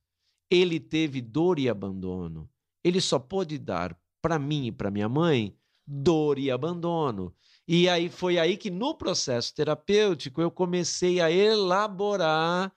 [0.50, 2.48] Ele teve dor e abandono.
[2.82, 5.56] Ele só pôde dar para mim e para minha mãe
[5.86, 7.34] dor e abandono.
[7.68, 12.72] E aí foi aí que no processo terapêutico eu comecei a elaborar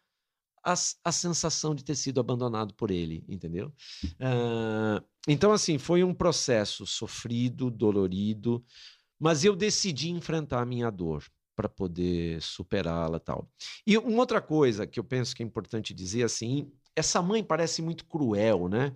[0.64, 3.72] as- a, sensação de ter sido abandonado por ele, entendeu?
[4.20, 8.64] Ah, então, assim, foi um processo sofrido, dolorido,
[9.20, 11.24] mas eu decidi enfrentar a minha dor
[11.58, 13.50] para poder superá-la tal.
[13.86, 17.82] E uma outra coisa que eu penso que é importante dizer assim, essa mãe parece
[17.82, 18.94] muito cruel, né?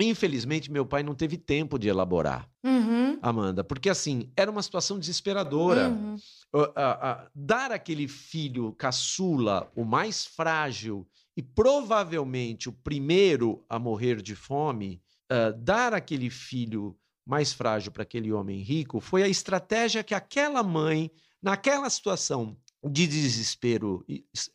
[0.00, 3.18] Infelizmente, meu pai não teve tempo de elaborar, Uhum.
[3.22, 5.88] Amanda, porque assim, era uma situação desesperadora.
[5.88, 6.16] uhum.
[6.52, 13.78] Uh, a- a- dar aquele filho caçula, o mais frágil e provavelmente o primeiro a
[13.78, 15.00] morrer de fome,
[15.32, 16.96] uh, dar aquele filho
[17.26, 21.10] mais frágil para aquele homem rico foi a estratégia que aquela mãe,
[21.44, 24.02] naquela situação de desespero,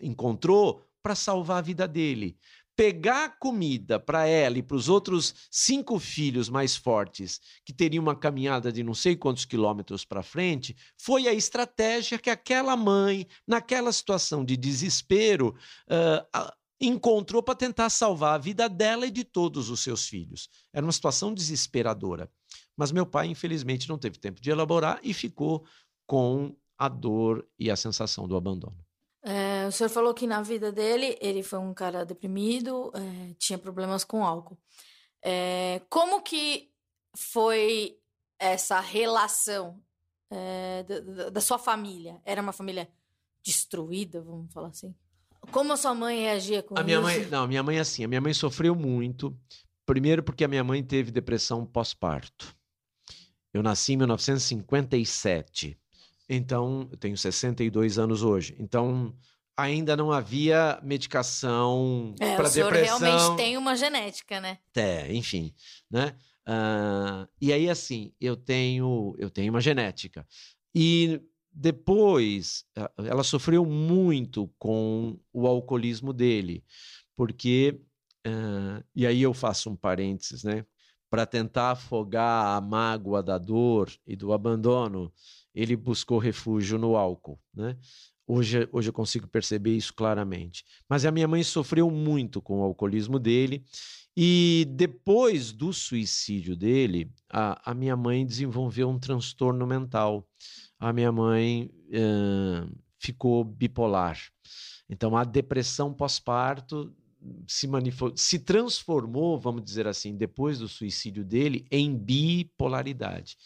[0.02, 2.36] encontrou para salvar a vida dele.
[2.76, 8.16] Pegar comida para ela e para os outros cinco filhos mais fortes, que teriam uma
[8.16, 13.92] caminhada de não sei quantos quilômetros para frente, foi a estratégia que aquela mãe, naquela
[13.92, 15.54] situação de desespero,
[16.34, 20.50] ah, encontrou para tentar salvar a vida dela e de todos os seus filhos.
[20.74, 22.32] Era uma situação desesperadora.
[22.76, 25.66] Mas meu pai, infelizmente, não teve tempo de elaborar e ficou
[26.08, 28.78] com a dor e a sensação do abandono.
[29.22, 33.60] É, o senhor falou que na vida dele ele foi um cara deprimido, é, tinha
[33.60, 34.58] problemas com álcool.
[35.22, 36.72] É, como que
[37.18, 37.98] foi
[38.40, 39.84] essa relação
[40.32, 42.22] é, da, da- sua família?
[42.24, 42.88] Era uma família
[43.44, 44.96] destruída, vamos falar assim?
[45.52, 47.04] Como a sua mãe reagia com A minha isso?
[47.06, 49.38] mãe, não, minha mãe assim, a minha mãe sofreu muito.
[49.86, 52.56] Primeiro porque a minha mãe teve depressão pós-parto.
[53.54, 55.78] Eu nasci em 1957.
[56.30, 58.56] Então, eu tenho 62 anos hoje.
[58.60, 59.16] Então,
[59.58, 63.00] ainda não havia medicação É, para o senhor depressão.
[63.00, 64.60] realmente tem uma genética, né?
[64.76, 65.54] É, enfim,
[65.90, 66.16] né?
[66.46, 70.26] Ah, e aí, assim, eu tenho, eu tenho uma genética.
[70.74, 71.20] E
[71.52, 76.64] depois, ah, ela sofreu muito com o alcoolismo dele,
[77.16, 77.80] porque,
[78.26, 80.66] ah, e aí eu faço um parênteses, né?
[81.10, 85.12] Para tentar afogar a mágoa da dor e do abandono,
[85.54, 87.78] ele buscou refúgio no álcool, né?
[88.28, 90.64] Hoje, hoje eu consigo perceber isso claramente.
[90.88, 93.66] Mas a minha mãe sofreu muito com o alcoolismo dele.
[94.16, 100.28] E depois do suicídio dele, a, a minha mãe desenvolveu um transtorno mental.
[100.80, 102.68] A minha mãe eh,
[103.00, 104.20] ficou bipolar.
[104.88, 106.94] Então, a depressão pós-parto
[107.48, 107.68] se,
[108.16, 113.38] se transformou, vamos dizer assim, depois do suicídio dele, em bipolaridade.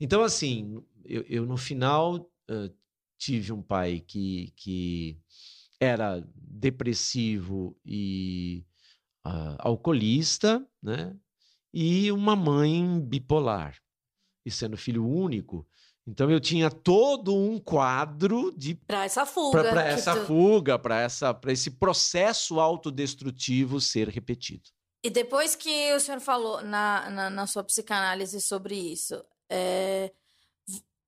[0.00, 2.70] Então, assim, eu, eu no final eh,
[3.18, 5.18] tive um pai que, que
[5.78, 8.64] era depressivo e
[9.24, 11.16] ah, alcoolista, né?
[11.72, 13.76] E uma mãe bipolar.
[14.44, 15.66] E sendo filho único,
[16.06, 19.62] então eu tinha todo um quadro de Pra essa fuga.
[19.62, 24.62] para que essa tu- fuga, para essa para esse processo autodestrutivo ser repetido.
[25.04, 30.12] E depois que o senhor falou na, na, na sua psicanálise sobre isso, é,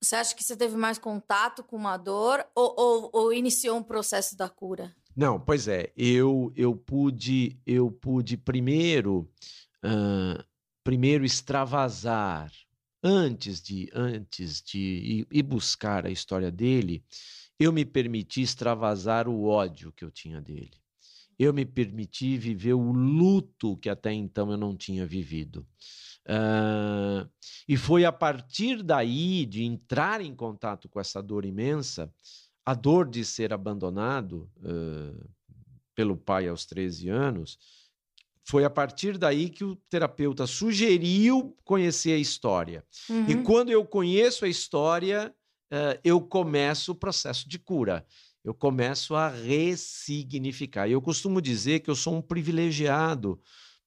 [0.03, 3.83] você acha que você teve mais contato com uma dor ou, ou, ou iniciou um
[3.83, 4.95] processo da cura?
[5.15, 9.31] Não, pois é, eu eu pude eu pude primeiro
[9.83, 10.43] ah,
[10.83, 12.51] primeiro extravasar
[13.03, 17.05] antes de antes de ir, buscar a história dele,
[17.59, 20.81] eu me permiti extravasar o ódio que eu tinha dele.
[21.38, 25.67] Eu me permiti viver o luto que até então eu não tinha vivido.
[26.29, 27.27] Ah,
[27.69, 32.12] e foi a partir daí de entrar em contato com essa dor imensa,
[32.65, 35.27] a dor de ser abandonado eh,
[35.95, 37.59] pelo pai aos 13 anos,
[38.45, 42.85] foi a partir daí que o terapeuta sugeriu conhecer a história.
[43.29, 43.43] E Uhum.
[43.43, 45.35] quando eu conheço a história,
[45.71, 48.05] eh, eu começo o processo de cura.
[48.45, 50.89] Eu começo a ressignificar.
[50.89, 53.41] E eu costumo dizer que eu sou um privilegiado,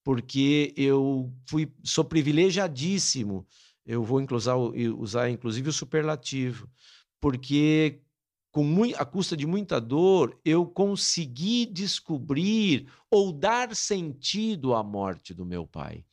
[0.04, 3.46] porque eu fui, sou privilegiadíssimo.
[3.86, 4.22] Eu vou
[4.74, 6.70] e usar inclusive o superlativo,
[7.20, 8.02] porque
[8.56, 15.34] com mui- a custa de muita dor, eu consegui descobrir ou dar sentido à morte
[15.34, 16.06] do meu pai.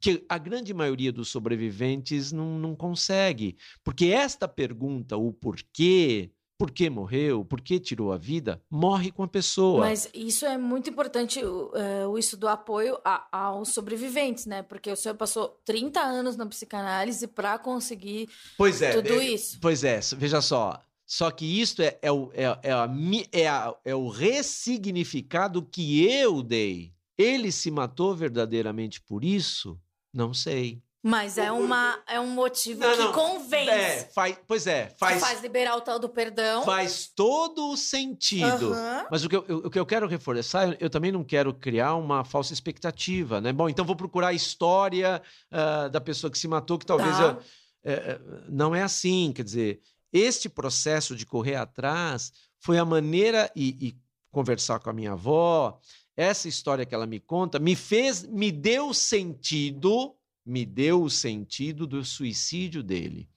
[0.00, 3.56] que a grande maioria dos sobreviventes não, não consegue.
[3.82, 9.24] Porque esta pergunta, o porquê, por que morreu, por que tirou a vida, morre com
[9.24, 9.80] a pessoa.
[9.80, 14.62] Mas isso é muito importante, uh, isso do apoio a, aos sobreviventes, né?
[14.62, 19.58] Porque o senhor passou 30 anos na psicanálise para conseguir pois é, tudo isso.
[19.60, 20.80] Pois é, veja só.
[21.10, 22.88] Só que isso é, é, o, é, é, a,
[23.32, 26.92] é, a, é o ressignificado que eu dei.
[27.18, 29.76] Ele se matou verdadeiramente por isso?
[30.14, 30.80] Não sei.
[31.02, 33.12] Mas é, uma, é um motivo não, que não.
[33.12, 33.70] convence.
[33.70, 34.94] É, faz, pois é.
[34.96, 36.62] Faz, que faz liberar o tal do perdão.
[36.62, 38.70] Faz todo o sentido.
[38.70, 39.06] Uhum.
[39.10, 42.22] Mas o que, eu, o que eu quero reforçar, eu também não quero criar uma
[42.22, 43.52] falsa expectativa, né?
[43.52, 45.20] Bom, então vou procurar a história
[45.50, 47.22] uh, da pessoa que se matou, que talvez tá.
[47.24, 47.38] eu,
[47.82, 49.32] é, não é assim.
[49.34, 49.80] Quer dizer,
[50.12, 53.96] este processo de correr atrás foi a maneira e, e
[54.30, 55.80] conversar com a minha avó,
[56.16, 61.86] essa história que ela me conta, me fez, me deu sentido me deu o sentido
[61.86, 63.28] do suicídio dele.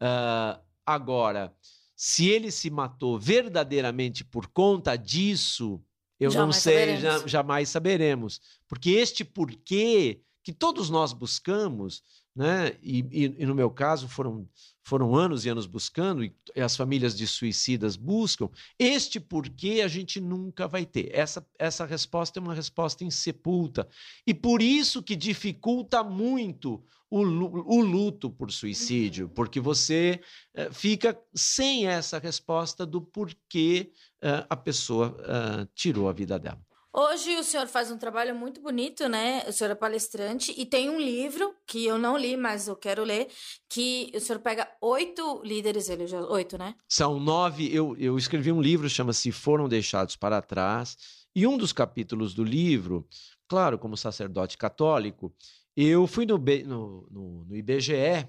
[0.00, 1.54] Uh, agora,
[1.94, 5.80] se ele se matou verdadeiramente por conta disso,
[6.18, 8.40] eu jamais não sei, já, jamais saberemos.
[8.66, 12.02] Porque este porquê que todos nós buscamos,
[12.34, 12.76] né?
[12.82, 14.48] E, e, e, no meu caso foram,
[14.82, 20.20] foram anos e anos buscando, e as famílias de suicidas buscam, este porquê a gente
[20.20, 21.10] nunca vai ter.
[21.12, 23.88] Essa, essa resposta é uma resposta insepulta.
[24.26, 29.32] E por isso que dificulta muito o, o luto por suicídio, uhum.
[29.32, 30.20] porque você
[30.56, 33.90] uh, fica sem essa resposta do porquê
[34.22, 36.60] uh, a pessoa uh, tirou a vida dela.
[36.92, 39.44] Hoje o senhor faz um trabalho muito bonito, né?
[39.46, 43.04] O senhor é palestrante e tem um livro que eu não li, mas eu quero
[43.04, 43.28] ler,
[43.68, 46.74] que o senhor pega oito líderes religiosos, oito, né?
[46.88, 47.72] São nove.
[47.72, 50.96] Eu, eu escrevi um livro, chama-se Foram Deixados para Trás,
[51.32, 53.06] e um dos capítulos do livro,
[53.46, 55.32] claro, como sacerdote católico,
[55.76, 58.26] eu fui no, no, no, no IBGE,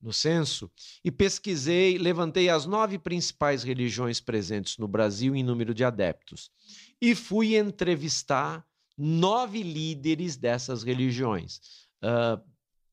[0.00, 0.70] no censo,
[1.02, 6.52] e pesquisei, levantei as nove principais religiões presentes no Brasil em número de adeptos
[7.00, 11.60] e fui entrevistar nove líderes dessas religiões,
[12.02, 12.42] uh,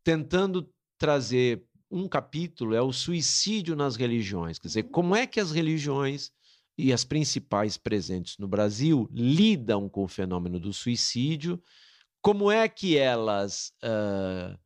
[0.04, 5.52] tentando trazer um capítulo é o suicídio nas religiões, quer dizer, como é que as
[5.52, 6.32] religiões
[6.76, 11.62] e as principais presentes no Brasil lidam com o fenômeno do suicídio,
[12.20, 14.58] como é que elas uh,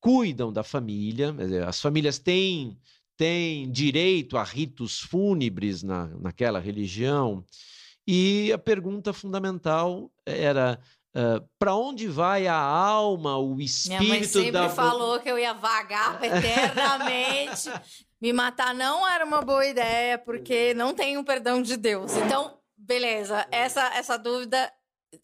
[0.00, 1.34] cuidam da família,
[1.66, 2.78] as famílias têm,
[3.16, 7.44] têm direito a ritos fúnebres na, naquela religião,
[8.06, 10.78] e a pergunta fundamental era
[11.16, 14.68] Uh, para onde vai a alma, o espírito Minha mãe sempre da...
[14.68, 17.70] falou que eu ia vagar eternamente.
[18.20, 22.16] Me matar não era uma boa ideia, porque não tem o perdão de Deus.
[22.16, 24.68] Então, beleza, essa, essa dúvida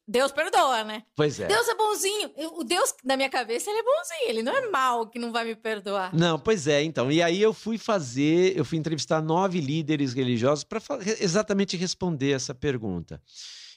[0.06, 1.02] Deus perdoa, né?
[1.14, 1.46] Pois é.
[1.46, 2.30] Deus é bonzinho.
[2.56, 4.28] O Deus, na minha cabeça, ele é bonzinho.
[4.28, 6.14] Ele não é mal que não vai me perdoar.
[6.14, 7.10] Não, pois é, então.
[7.10, 10.80] E aí eu fui fazer, eu fui entrevistar nove líderes religiosos para
[11.20, 13.20] exatamente responder essa pergunta.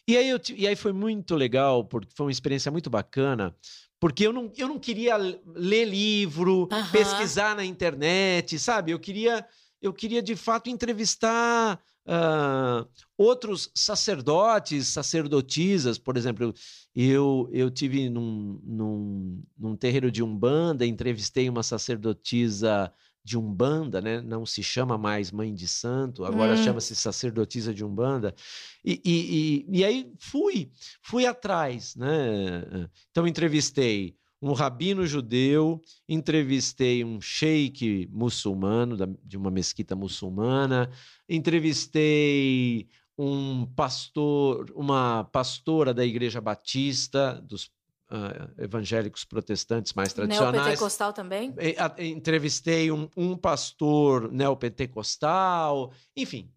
[0.08, 3.56] E aí, eu, e aí foi muito legal, porque foi uma experiência muito bacana,
[4.00, 8.92] porque eu não, eu não queria ler livro, pesquisar na internet, sabe?
[8.92, 9.46] Eu queria,
[9.82, 12.86] eu queria de fato entrevistar Uh,
[13.18, 16.54] outros sacerdotes, sacerdotisas, por exemplo,
[16.94, 22.92] eu, eu tive num, num, num terreiro de Umbanda, entrevistei uma sacerdotisa
[23.24, 24.20] de Umbanda, né?
[24.20, 26.64] não se chama mais mãe de santo, agora hum.
[26.64, 28.36] chama-se sacerdotisa de Umbanda.
[28.84, 30.70] E, e, e, e, aí fui,
[31.02, 31.96] fui atrás.
[31.96, 32.90] Né?
[33.12, 40.92] Então entrevistei um rabino judeu, entrevistei um sheik muçulmano, de uma mesquita muçulmana,
[41.30, 47.68] entrevistei um pastor, uma pastora da Igreja Batista, dos
[48.12, 50.56] uh, evangélicos protestantes mais tradicionais.
[50.56, 51.56] Neopentecostal também?
[52.00, 56.52] Entrevistei um, um pastor neopentecostal, enfim.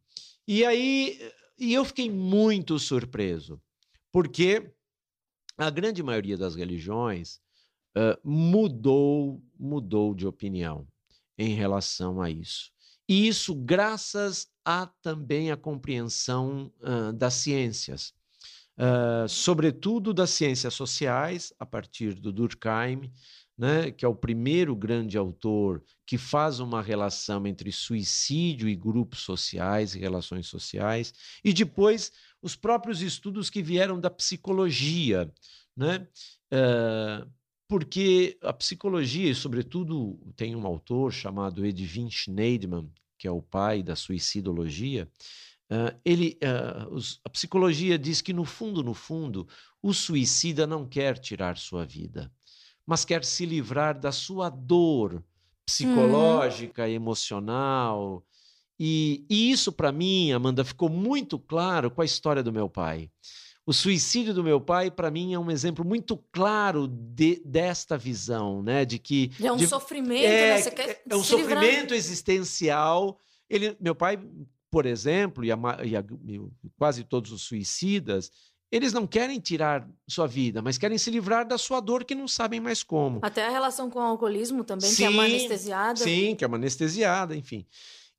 [0.49, 1.21] E aí
[1.57, 3.63] e eu fiquei muito surpreso,
[4.11, 4.73] porque
[5.57, 7.41] a grande maioria das religiões
[8.23, 10.87] mudou, mudou de opinião
[11.39, 12.71] em relação a isso.
[13.09, 18.13] E isso graças a também a compreensão uh, das ciências,
[18.77, 23.13] uh, sobretudo das ciências sociais, a partir do Durkheim,
[23.57, 29.21] né, que é o primeiro grande autor que faz uma relação entre suicídio e grupos
[29.21, 35.33] sociais e relações sociais, e depois os próprios estudos que vieram da psicologia,
[35.75, 36.07] né?
[36.53, 37.31] Uh,
[37.69, 43.83] porque a psicologia, e sobretudo tem um autor chamado Edwin Schneidman, que é o pai
[43.83, 45.09] da suicidologia,
[45.71, 49.49] uh, ele, uh, os, a psicologia diz que no fundo, no fundo,
[49.83, 52.31] o suicida não quer tirar sua vida,
[52.87, 55.25] mas quer se livrar da sua dor
[55.67, 56.89] psicológica, uhum.
[56.89, 58.25] emocional.
[58.79, 63.11] E, e isso, para mim, Amanda, ficou muito claro com a história do meu pai.
[63.67, 68.63] O suicídio do meu pai, para mim, é um exemplo muito claro de, desta visão,
[68.63, 68.85] né?
[68.85, 69.33] De que.
[69.43, 70.63] É um de, sofrimento, é, né?
[70.63, 71.99] Você quer é um sofrimento livrar.
[71.99, 73.19] existencial.
[73.51, 74.21] Ele, meu pai,
[74.71, 76.41] por exemplo, e, a, e, a, e
[76.79, 78.31] quase todos os suicidas,
[78.71, 82.29] eles não querem tirar sua vida, mas querem se livrar da sua dor que não
[82.29, 83.19] sabem mais como.
[83.23, 85.99] Até a relação com o alcoolismo também, sim, que é uma anestesiada.
[85.99, 87.67] Sim, que é uma anestesiada, enfim.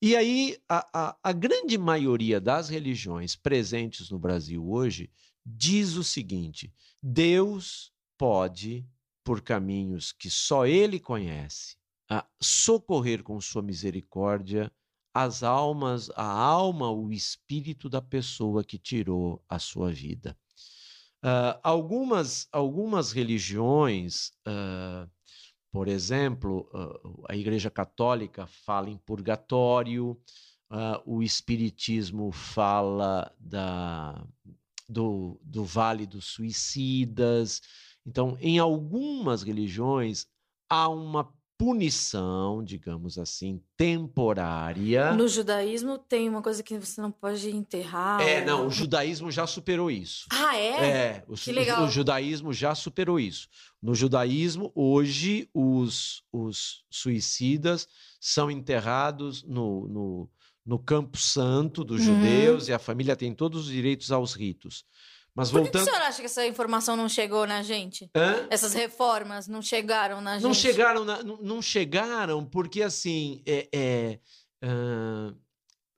[0.01, 5.09] E aí, a, a, a grande maioria das religiões presentes no Brasil hoje
[5.47, 8.85] diz o seguinte: Deus pode,
[9.23, 11.77] por caminhos que só Ele conhece,
[12.41, 14.71] socorrer com sua misericórdia
[15.13, 20.37] as almas, a alma, o espírito da pessoa que tirou a sua vida.
[21.23, 25.09] Uh, algumas, algumas religiões, uh,
[25.71, 30.19] por exemplo, uh, a Igreja Católica fala em purgatório,
[31.05, 34.21] o Espiritismo fala da,
[34.87, 37.61] do, do Vale dos Suicidas.
[38.05, 40.25] Então, em algumas religiões,
[40.69, 45.11] há uma punição, digamos assim, temporária.
[45.13, 48.21] No judaísmo tem uma coisa que você não pode enterrar.
[48.21, 50.27] É, não, o judaísmo já superou isso.
[50.29, 50.89] Ah, é?
[50.89, 51.81] É, o, que legal.
[51.81, 53.47] o, o judaísmo já superou isso.
[53.81, 57.87] No judaísmo, hoje, os, os suicidas
[58.19, 60.29] são enterrados no, no,
[60.67, 62.21] no Campo Santo dos uhum.
[62.21, 64.83] judeus e a família tem todos os direitos aos ritos.
[65.33, 65.85] Mas Por voltando...
[65.85, 68.09] que, que o senhor acha que essa informação não chegou na gente?
[68.13, 68.47] Hã?
[68.49, 70.43] Essas reformas não chegaram na gente?
[70.43, 74.19] Não chegaram, na, não, chegaram porque, assim, é, é
[74.65, 75.37] uh,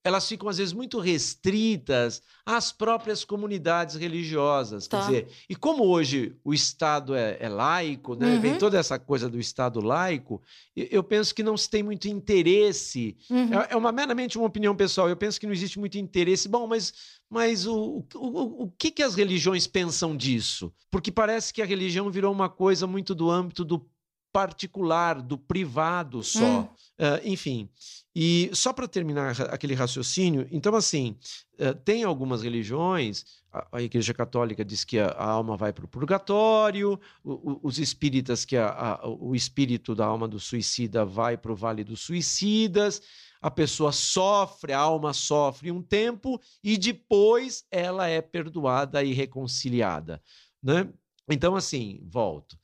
[0.03, 4.87] elas ficam às vezes muito restritas às próprias comunidades religiosas.
[4.87, 4.97] Tá.
[4.97, 8.35] Quer dizer, e como hoje o Estado é, é laico, né?
[8.35, 8.41] Uhum.
[8.41, 10.41] vem toda essa coisa do Estado laico,
[10.75, 13.17] eu penso que não se tem muito interesse.
[13.29, 13.53] Uhum.
[13.53, 15.09] É, é, uma meramente uma opinião pessoal.
[15.09, 16.47] Eu penso que não existe muito interesse.
[16.47, 16.93] Bom, mas,
[17.29, 20.73] mas o, o, o, o que, que as religiões pensam disso?
[20.89, 23.85] Porque parece que a religião virou uma coisa muito do âmbito do
[24.31, 26.61] particular, do privado só.
[26.61, 26.67] Hum.
[26.99, 27.69] Uh, enfim,
[28.13, 31.17] e só para terminar aquele raciocínio, então, assim,
[31.57, 33.23] uh, tem algumas religiões,
[33.53, 38.43] a, a, Igreja Católica diz que a, a alma vai para o purgatório, os espíritas
[38.43, 43.01] que a, o espírito da alma do suicida vai para o vale dos suicidas,
[43.41, 50.21] a pessoa sofre, a alma sofre um tempo e depois ela é perdoada e reconciliada.
[50.61, 50.89] Né?
[51.29, 52.57] Então, assim, volto.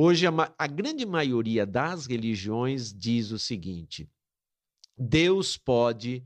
[0.00, 4.08] Hoje, a, a grande maioria das religiões diz o seguinte:
[4.96, 6.24] Deus pode,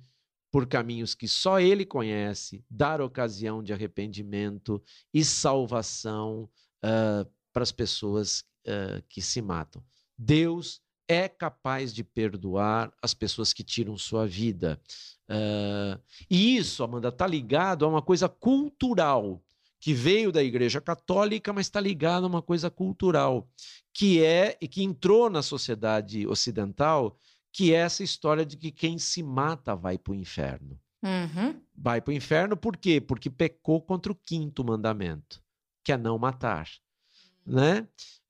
[0.51, 6.51] por caminhos que só Ele conhece, dar ocasião de arrependimento e salvação
[6.85, 9.83] uh, para as pessoas uh, que se matam.
[10.19, 14.79] Deus é capaz de perdoar as pessoas que tiram sua vida.
[15.31, 15.99] Uh,
[16.29, 19.43] e isso, Amanda, está ligado a uma coisa cultural
[19.83, 23.49] que veio da Igreja Católica, mas está ligado a uma coisa cultural,
[23.93, 27.19] que é e que entrou na sociedade ocidental,
[27.53, 30.79] que é essa história de que quem se mata vai para o inferno.
[31.03, 31.61] Uhum.
[31.77, 33.01] Vai para o inferno por quê?
[33.01, 35.43] Porque pecou contra o quinto mandamento,
[35.83, 36.69] que é não matar.
[37.45, 37.81] Né?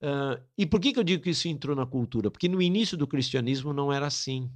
[0.01, 2.31] Uh, e por que, que eu digo que isso entrou na cultura?
[2.31, 4.51] Porque no início do cristianismo não era assim.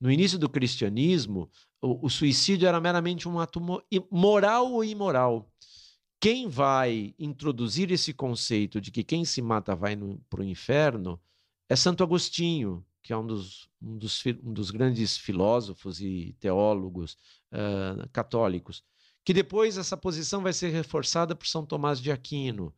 [0.00, 1.50] No início do cristianismo,
[1.82, 3.60] o, o suicídio era meramente um ato
[4.10, 5.50] moral ou imoral
[6.24, 9.94] quem vai introduzir esse conceito de que quem se mata vai
[10.30, 11.20] para o inferno
[11.68, 17.18] é Santo Agostinho, que é um dos, um dos, um dos grandes filósofos e teólogos
[17.52, 18.82] uh, católicos.
[19.22, 22.72] Que depois essa posição vai ser reforçada por São Tomás de Aquino.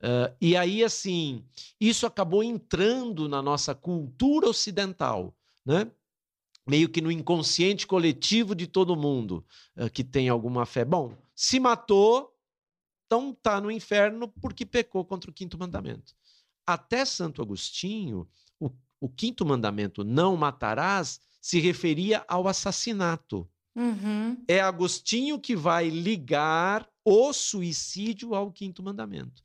[0.00, 1.44] Uh, e aí, assim,
[1.80, 5.36] isso acabou entrando na nossa cultura ocidental,
[5.66, 5.90] né?
[6.64, 9.44] meio que no inconsciente coletivo de todo mundo
[9.76, 10.84] uh, que tem alguma fé.
[10.84, 12.31] Bom, se matou,
[13.12, 16.14] então está no inferno porque pecou contra o quinto mandamento.
[16.66, 18.26] Até Santo Agostinho,
[18.58, 23.46] o, o quinto mandamento, não matarás, se referia ao assassinato.
[23.76, 24.42] Uhum.
[24.48, 29.42] É Agostinho que vai ligar o suicídio ao quinto mandamento.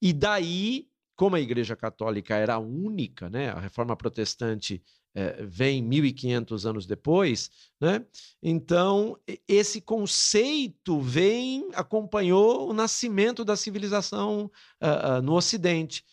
[0.00, 0.88] E daí,
[1.18, 4.80] como a Igreja Católica era única, né, a reforma protestante
[5.12, 7.50] é, vem 1500 anos depois,
[7.80, 8.06] né?
[8.40, 14.48] Então, esse conceito vem, acompanhou o nascimento da civilização
[14.80, 16.04] uh, uh, no Ocidente.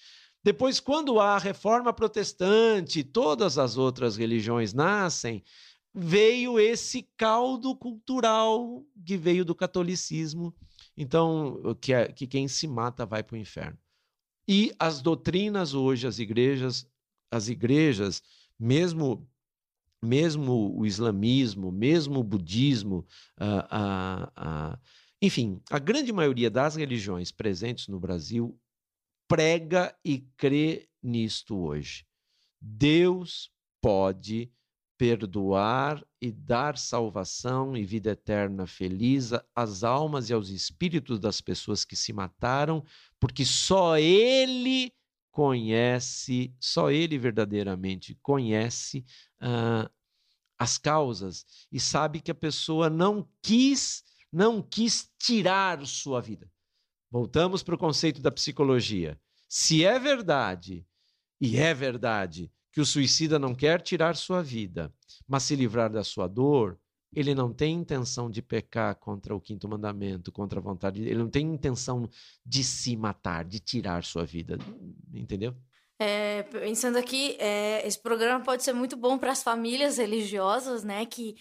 [0.43, 5.43] Depois, quando há a reforma protestante, todas as outras religiões nascem,
[5.93, 10.51] veio esse caldo cultural que veio do catolicismo.
[10.97, 13.77] Então, que, é, que quem se mata vai para o inferno.
[14.47, 16.87] E as doutrinas hoje, as igrejas,
[17.31, 18.21] as igrejas,
[18.59, 19.27] mesmo
[20.01, 23.05] mesmo o islamismo, mesmo o budismo,
[25.19, 28.55] enfim, a grande maioria das religiões presentes no Brasil
[29.27, 32.05] prega e crê nisto hoje.
[32.61, 34.51] Deus pode
[34.97, 41.83] perdoar e dar salvação e vida eterna feliz às almas e aos espíritos das pessoas
[41.83, 42.83] que se mataram,
[43.25, 44.93] porque só Ele
[45.31, 49.03] conhece, só Ele verdadeiramente conhece
[49.41, 49.89] uh,
[50.59, 56.47] as causas e sabe que a pessoa não quis, não quis tirar sua vida.
[57.09, 59.19] Voltamos para o conceito da psicologia.
[59.49, 60.85] Se é verdade,
[61.41, 64.93] e é verdade, que o suicida não quer tirar sua vida,
[65.27, 66.79] mas se livrar da sua dor,
[67.15, 71.29] ele não tem intenção de pecar contra o quinto mandamento, contra a vontade, ele não
[71.29, 72.09] tem intenção
[72.45, 74.57] de se matar, de tirar sua vida,
[75.13, 75.55] entendeu?
[75.97, 81.05] É, pensando aqui, é, esse programa pode ser muito bom para as famílias religiosas, né,
[81.05, 81.35] que,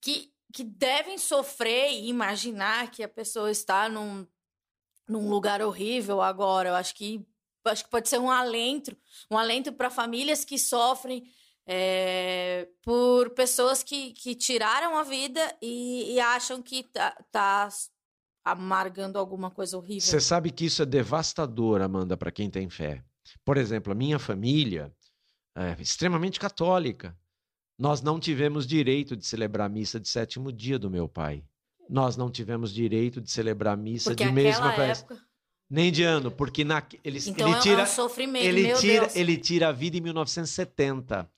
[0.00, 4.26] que, que devem sofrer e imaginar que a pessoa está num,
[5.08, 6.68] num lugar horrível agora.
[6.68, 7.26] Eu acho que
[7.64, 8.96] acho que pode ser um alento,
[9.30, 11.24] um alento para famílias que sofrem
[11.70, 17.68] é, por pessoas que, que tiraram a vida e, e acham que tá, tá
[18.42, 20.00] amargando alguma coisa horrível.
[20.00, 23.04] Você sabe que isso é devastador, Amanda, para quem tem fé.
[23.44, 24.90] Por exemplo, a minha família
[25.54, 27.14] é extremamente católica.
[27.78, 31.44] Nós não tivemos direito de celebrar a missa de sétimo dia do meu pai.
[31.86, 35.27] Nós não tivemos direito de celebrar a missa Porque de mesma época...
[35.70, 39.16] Nem de ano, porque na, ele, então ele tira, é um sofrimento, ele tira, Deus.
[39.16, 41.30] ele tira a vida em 1970,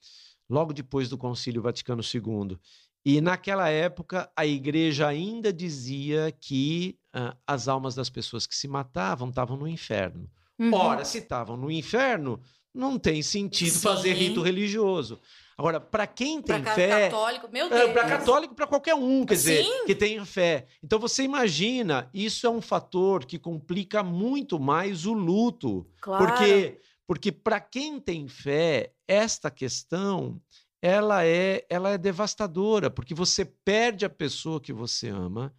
[0.48, 2.56] logo depois do Concílio Vaticano II.
[3.04, 8.68] E naquela época a igreja ainda dizia que uh, as almas das pessoas que se
[8.68, 10.30] matavam estavam no inferno.
[10.58, 10.74] Uhum.
[10.74, 12.40] Ora, se estavam no inferno,
[12.72, 13.80] não tem sentido Sim.
[13.80, 15.18] fazer rito religioso.
[15.60, 17.10] Agora, para quem tem pra fé.
[17.10, 17.92] católico, meu é, Deus.
[17.92, 19.62] Para católico, para qualquer um, quer Sim.
[19.62, 20.66] dizer, que tem fé.
[20.82, 25.86] Então você imagina, isso é um fator que complica muito mais o luto.
[26.00, 26.24] Claro.
[26.24, 30.40] Porque, porque para quem tem fé, esta questão
[30.80, 35.54] ela é, ela é devastadora, porque você perde a pessoa que você ama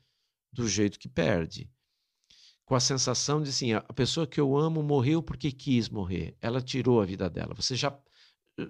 [0.51, 1.69] do jeito que perde.
[2.65, 6.35] Com a sensação de assim, a pessoa que eu amo morreu porque quis morrer.
[6.41, 7.53] Ela tirou a vida dela.
[7.53, 7.95] Você já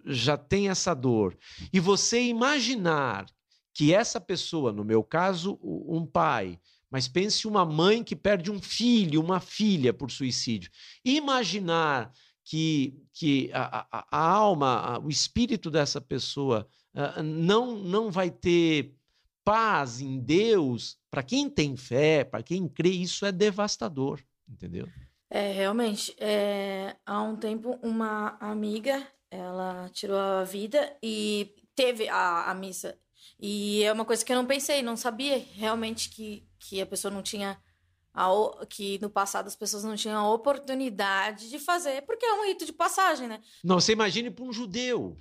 [0.05, 1.37] já tem essa dor.
[1.71, 3.25] E você imaginar
[3.73, 6.59] que essa pessoa, no meu caso, um pai,
[6.89, 10.69] mas pense uma mãe que perde um filho, uma filha por suicídio.
[11.05, 12.11] Imaginar
[12.43, 18.29] que, que a, a, a alma, a, o espírito dessa pessoa uh, não, não vai
[18.29, 18.93] ter
[19.43, 24.87] paz em Deus, para quem tem fé, para quem crê, isso é devastador, entendeu?
[25.29, 26.13] É, realmente.
[26.19, 32.97] É, há um tempo, uma amiga ela tirou a vida e teve a, a missa.
[33.39, 37.11] E é uma coisa que eu não pensei, não sabia realmente que, que a pessoa
[37.11, 37.57] não tinha.
[38.13, 38.27] A,
[38.69, 42.65] que no passado as pessoas não tinham a oportunidade de fazer, porque é um rito
[42.65, 43.39] de passagem, né?
[43.63, 45.17] Não, você imagine para um judeu.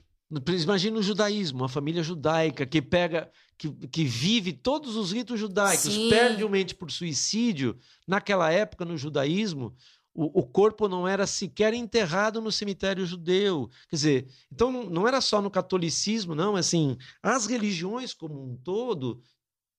[0.62, 5.92] Imagina o judaísmo, uma família judaica que pega, que, que vive todos os ritos judaicos,
[5.92, 6.08] Sim.
[6.08, 7.78] perde uma mente por suicídio.
[8.06, 9.74] Naquela época, no judaísmo,
[10.14, 13.70] o, o, corpo não era sequer enterrado no cemitério judeu.
[13.88, 16.56] Quer dizer, então não, era só no catolicismo, não.
[16.56, 19.22] Assim, as religiões como um todo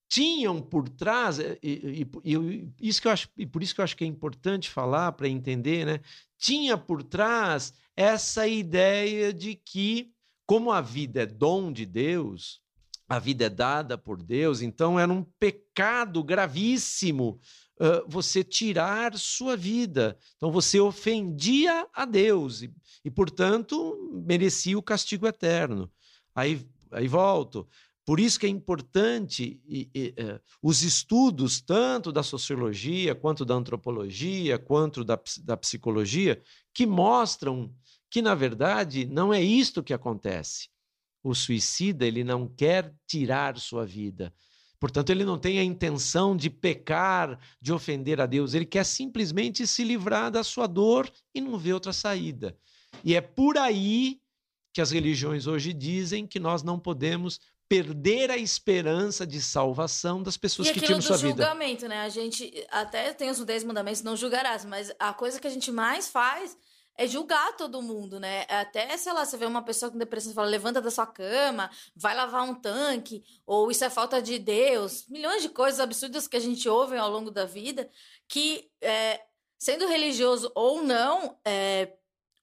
[0.07, 3.85] tinham por trás e, e, e, isso que eu acho e por isso que eu
[3.85, 6.01] acho que é importante falar para entender, né?
[6.37, 10.11] Tinha por trás essa ideia de que
[10.45, 12.61] como a vida é dom de Deus,
[13.07, 17.39] a vida é dada por Deus, então era um pecado gravíssimo
[18.07, 20.17] você tirar sua vida.
[20.37, 22.71] Então você ofendia a Deus e,
[23.03, 25.91] e, portanto, merecia o castigo eterno.
[26.35, 27.67] Aí, aí volto.
[28.05, 30.13] Por isso que é importante e, e,
[30.61, 36.41] os estudos, tanto da sociologia, quanto da antropologia, quanto da, da psicologia,
[36.73, 37.73] que mostram
[38.09, 40.69] que, na verdade, não é isto que acontece.
[41.23, 44.33] O suicida ele não quer tirar sua vida,
[44.81, 48.55] Portanto, ele não tem a intenção de pecar, de ofender a Deus.
[48.55, 52.57] Ele quer simplesmente se livrar da sua dor e não vê outra saída.
[53.03, 54.19] E é por aí
[54.73, 60.35] que as religiões hoje dizem que nós não podemos perder a esperança de salvação das
[60.35, 61.27] pessoas e que tiram sua vida.
[61.27, 62.01] E julgamento, né?
[62.01, 65.71] A gente até tem os 10 mandamentos, não julgarás, mas a coisa que a gente
[65.71, 66.57] mais faz
[66.97, 68.45] é julgar todo mundo, né?
[68.49, 71.69] Até, sei lá, você vê uma pessoa com depressão e fala, levanta da sua cama,
[71.95, 76.37] vai lavar um tanque, ou isso é falta de Deus, milhões de coisas absurdas que
[76.37, 77.89] a gente ouve ao longo da vida,
[78.27, 79.21] que é,
[79.57, 81.93] sendo religioso ou não, é,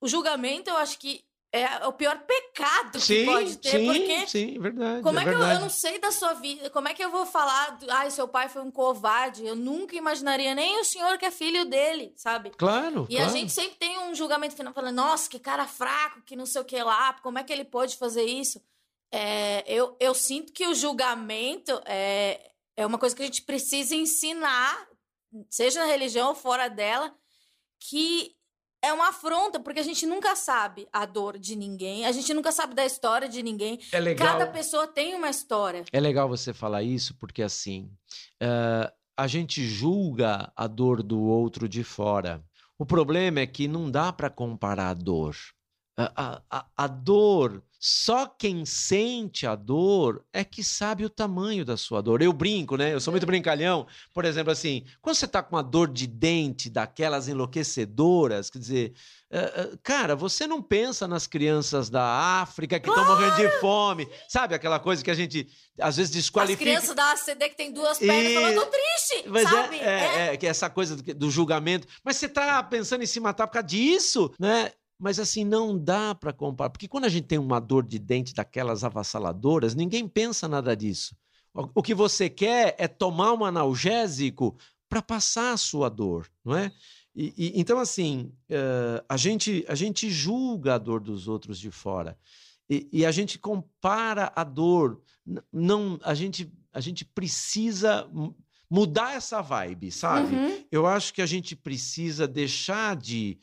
[0.01, 4.27] o julgamento eu acho que é o pior pecado sim, que pode ter, sim, porque
[4.27, 5.03] sim, verdade.
[5.03, 5.55] como é, é que eu, verdade.
[5.55, 8.51] eu não sei da sua vida, como é que eu vou falar, ai, seu pai
[8.51, 12.51] foi um covarde, eu nunca imaginaria nem o senhor que é filho dele, sabe?
[12.51, 13.07] Claro.
[13.09, 13.31] E claro.
[13.31, 16.61] a gente sempre tem um julgamento final falando, nossa, que cara fraco, que não sei
[16.61, 18.63] o que lá, como é que ele pode fazer isso?
[19.11, 23.95] É, eu, eu sinto que o julgamento é, é uma coisa que a gente precisa
[23.95, 24.87] ensinar,
[25.49, 27.15] seja na religião ou fora dela,
[27.81, 28.37] que
[28.83, 32.53] é uma afronta, porque a gente nunca sabe a dor de ninguém, a gente nunca
[32.53, 33.79] sabe da história de ninguém.
[33.93, 34.29] É legal.
[34.29, 35.85] Cada pessoa tem uma história.
[35.93, 37.91] É legal você falar isso, porque assim,
[38.43, 42.43] uh, a gente julga a dor do outro de fora.
[42.79, 45.35] O problema é que não dá para comparar a dor.
[45.97, 51.77] A, a, a, dor, só quem sente a dor é que sabe o tamanho da
[51.77, 52.21] sua dor.
[52.21, 52.93] Eu brinco, né?
[52.93, 53.87] Eu sou muito brincalhão.
[54.13, 58.95] Por exemplo, assim, quando você está com uma dor de dente daquelas enlouquecedoras, quer dizer,
[59.31, 62.03] uh, uh, cara, você não pensa nas crianças da
[62.41, 63.21] África que estão claro.
[63.21, 64.09] morrendo de fome.
[64.29, 65.49] Sabe aquela coisa que a gente
[65.81, 66.65] às vezes desqualifica.
[66.65, 68.35] As crianças da ACD que tem duas pernas e...
[68.35, 69.77] falando, tô triste, Mas sabe?
[69.77, 71.87] É, é, é, que essa coisa do, do julgamento.
[72.03, 74.73] Mas você está pensando em se matar por causa disso, né?
[74.99, 76.71] Mas assim, não dá para comparar.
[76.71, 81.17] Porque quando a gente tem uma dor de dente daquelas avassaladoras, ninguém pensa nada disso.
[81.75, 84.57] O que você quer é tomar um analgésico
[84.89, 86.73] para passar a sua dor, não é?
[87.15, 91.71] E, e, então, assim, uh, a, gente, a gente julga a dor dos outros de
[91.71, 92.17] fora.
[92.71, 95.01] E, e a gente compara a dor.
[95.53, 98.09] Não, a, gente, a gente precisa
[98.71, 100.35] mudar essa vibe, sabe?
[100.35, 100.65] Uhum.
[100.71, 103.39] Eu acho que a gente precisa deixar de,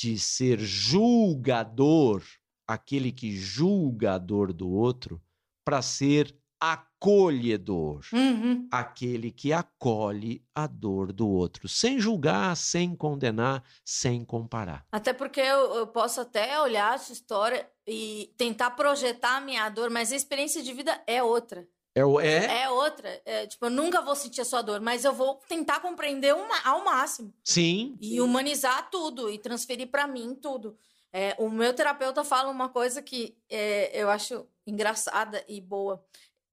[0.00, 2.22] de ser julgador,
[2.66, 5.20] aquele que julga a dor do outro,
[5.64, 8.68] para ser acolhedor, uhum.
[8.70, 14.84] aquele que acolhe a dor do outro, sem julgar, sem condenar, sem comparar.
[14.90, 19.88] Até porque eu, eu posso até olhar essa história e tentar projetar a minha dor,
[19.90, 21.66] mas a experiência de vida é outra.
[21.98, 22.62] É, é?
[22.62, 23.22] é outra.
[23.24, 26.60] É, tipo, eu nunca vou sentir a sua dor, mas eu vou tentar compreender uma,
[26.64, 27.32] ao máximo.
[27.42, 27.96] Sim.
[28.00, 30.76] E humanizar tudo e transferir para mim tudo.
[31.12, 36.04] É, o meu terapeuta fala uma coisa que é, eu acho engraçada e boa.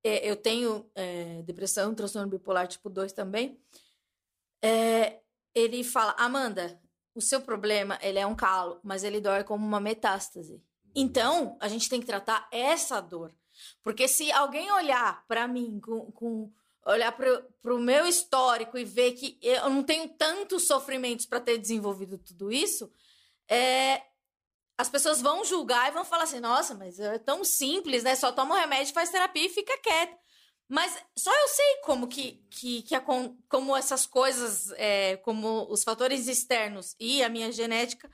[0.04, 3.60] É, eu tenho é, depressão, transtorno bipolar tipo 2 também.
[4.64, 5.20] É,
[5.54, 6.80] ele fala, Amanda,
[7.14, 10.62] o seu problema ele é um calo, mas ele dói como uma metástase.
[10.96, 13.34] Então, a gente tem que tratar essa dor.
[13.84, 16.52] Porque se alguém olhar para mim com, com
[16.86, 21.58] olhar para o meu histórico e ver que eu não tenho tantos sofrimentos para ter
[21.58, 22.92] desenvolvido tudo isso,
[23.50, 24.04] é,
[24.78, 28.16] as pessoas vão julgar e vão falar assim: nossa, mas é tão simples, né?
[28.16, 30.16] Só toma remédio, faz terapia e fica quieto.
[30.68, 33.04] Mas só eu sei como que, que, que a,
[33.48, 38.10] como essas coisas, é, como os fatores externos e a minha genética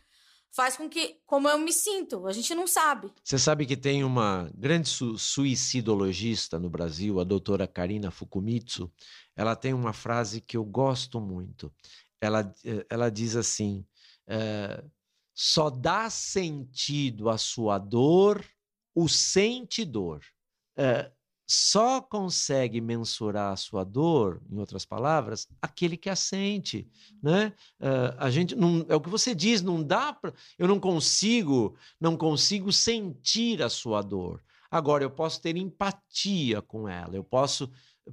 [0.52, 3.12] faz com que, como eu me sinto, a gente não sabe.
[3.24, 8.91] Você sabe que tem uma grande su suicidologista no Brasil, a doutora Karina Fukumitsu.
[9.36, 11.74] Ela tem uma frase que eu gosto muito.
[12.20, 12.54] Ela,
[12.89, 13.86] ela diz assim:
[14.28, 14.84] é,
[15.34, 18.45] só dá sentido à sua dor
[18.93, 20.22] o sentidor.
[20.78, 21.12] É,
[21.54, 26.88] só consegue mensurar a sua dor, em outras palavras, aquele que a sente,
[27.22, 27.52] né?
[27.78, 31.76] Uh, a gente não é o que você diz, não dá para, eu não consigo,
[31.99, 34.41] não consigo sentir a sua dor.
[34.70, 37.70] Agora eu posso ter empatia com ela, eu posso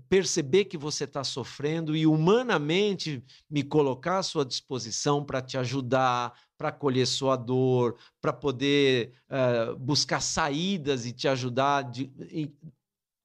[0.09, 6.37] perceber que você está sofrendo e humanamente me colocar à sua disposição para te ajudar,
[6.59, 12.11] para acolher sua dor, para poder uh, buscar saídas e te ajudar de,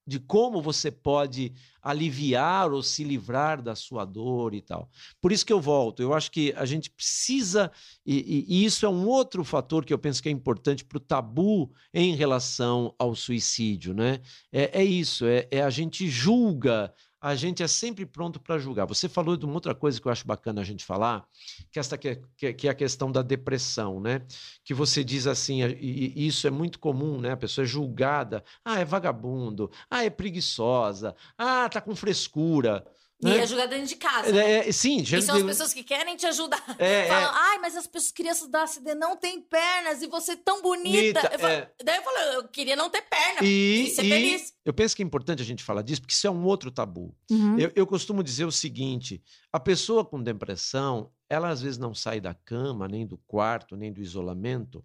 [0.05, 4.89] de como você pode aliviar ou se livrar da sua dor e tal.
[5.21, 6.01] Por isso que eu volto.
[6.01, 7.71] Eu acho que a gente precisa,
[8.05, 11.01] e, e isso é um outro fator que eu penso que é importante para o
[11.01, 14.21] tabu em relação ao suicídio, né?
[14.51, 16.93] É, é isso, é, é a gente julga
[17.24, 18.86] a gente é sempre pronto para julgar.
[18.86, 21.26] Você falou de uma outra coisa que eu acho bacana a gente falar,
[21.71, 24.26] que esta que é, que é a questão da depressão, né?
[24.61, 27.32] Que você diz assim, e isso é muito comum, né?
[27.32, 32.86] A pessoa é julgada, ah, é vagabundo, ah, é preguiçosa, ah, tá com frescura.
[33.24, 33.39] E né?
[33.39, 34.30] é julgar dentro de casa.
[34.30, 34.67] É, né?
[34.67, 36.63] é, sim, e são as pessoas que querem te ajudar.
[36.78, 40.36] É, Falam, ai, mas as pessoas, crianças da ACD não têm pernas e você é
[40.36, 41.21] tão bonita.
[41.21, 41.71] Bonita, eu falo, é.
[41.84, 44.53] Daí eu falo, eu queria não ter perna E, e ser e feliz.
[44.65, 47.15] eu penso que é importante a gente falar disso, porque isso é um outro tabu.
[47.32, 47.57] Uhum.
[47.57, 52.19] Eu, eu costumo dizer o seguinte: a pessoa com depressão, ela às vezes não sai
[52.19, 54.84] da cama, nem do quarto, nem do isolamento,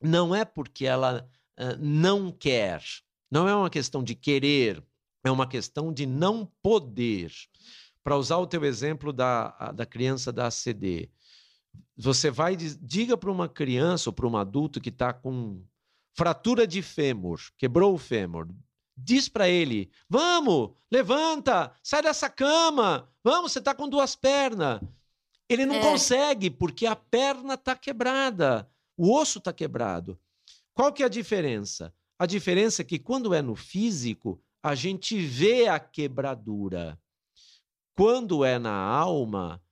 [0.00, 2.82] não é porque ela uh, não quer,
[3.30, 4.82] não é uma questão de querer,
[5.24, 7.32] é uma questão de não poder.
[8.02, 11.10] Para usar o teu exemplo da, da criança da ACD,
[11.96, 15.62] Você vai, diga para uma criança ou para um adulto que está com
[16.16, 18.48] fratura de fêmur, quebrou o fêmur,
[18.96, 24.80] diz para ele: Vamos, levanta, sai dessa cama, vamos, você está com duas pernas.
[25.48, 25.80] Ele não é.
[25.80, 30.18] consegue porque a perna está quebrada, o osso está quebrado.
[30.72, 31.92] Qual que é a diferença?
[32.18, 36.98] A diferença é que quando é no físico, a gente vê a quebradura.
[37.96, 39.62] Quando é na alma,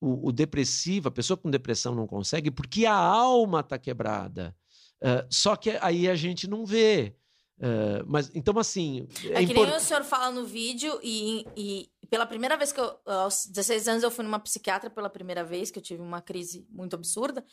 [0.00, 4.54] o, o depressivo, a pessoa com depressão não consegue porque a alma está quebrada.
[5.02, 7.16] Uh, só que aí a gente não vê.
[7.58, 9.06] Uh, mas então assim.
[9.24, 9.68] É, é que import...
[9.68, 12.98] nem o senhor fala no vídeo, e, e, pela primeira vez que eu.
[13.06, 16.66] Aos 16 anos eu fui numa psiquiatra pela primeira vez, que eu tive uma crise
[16.68, 17.44] muito absurda.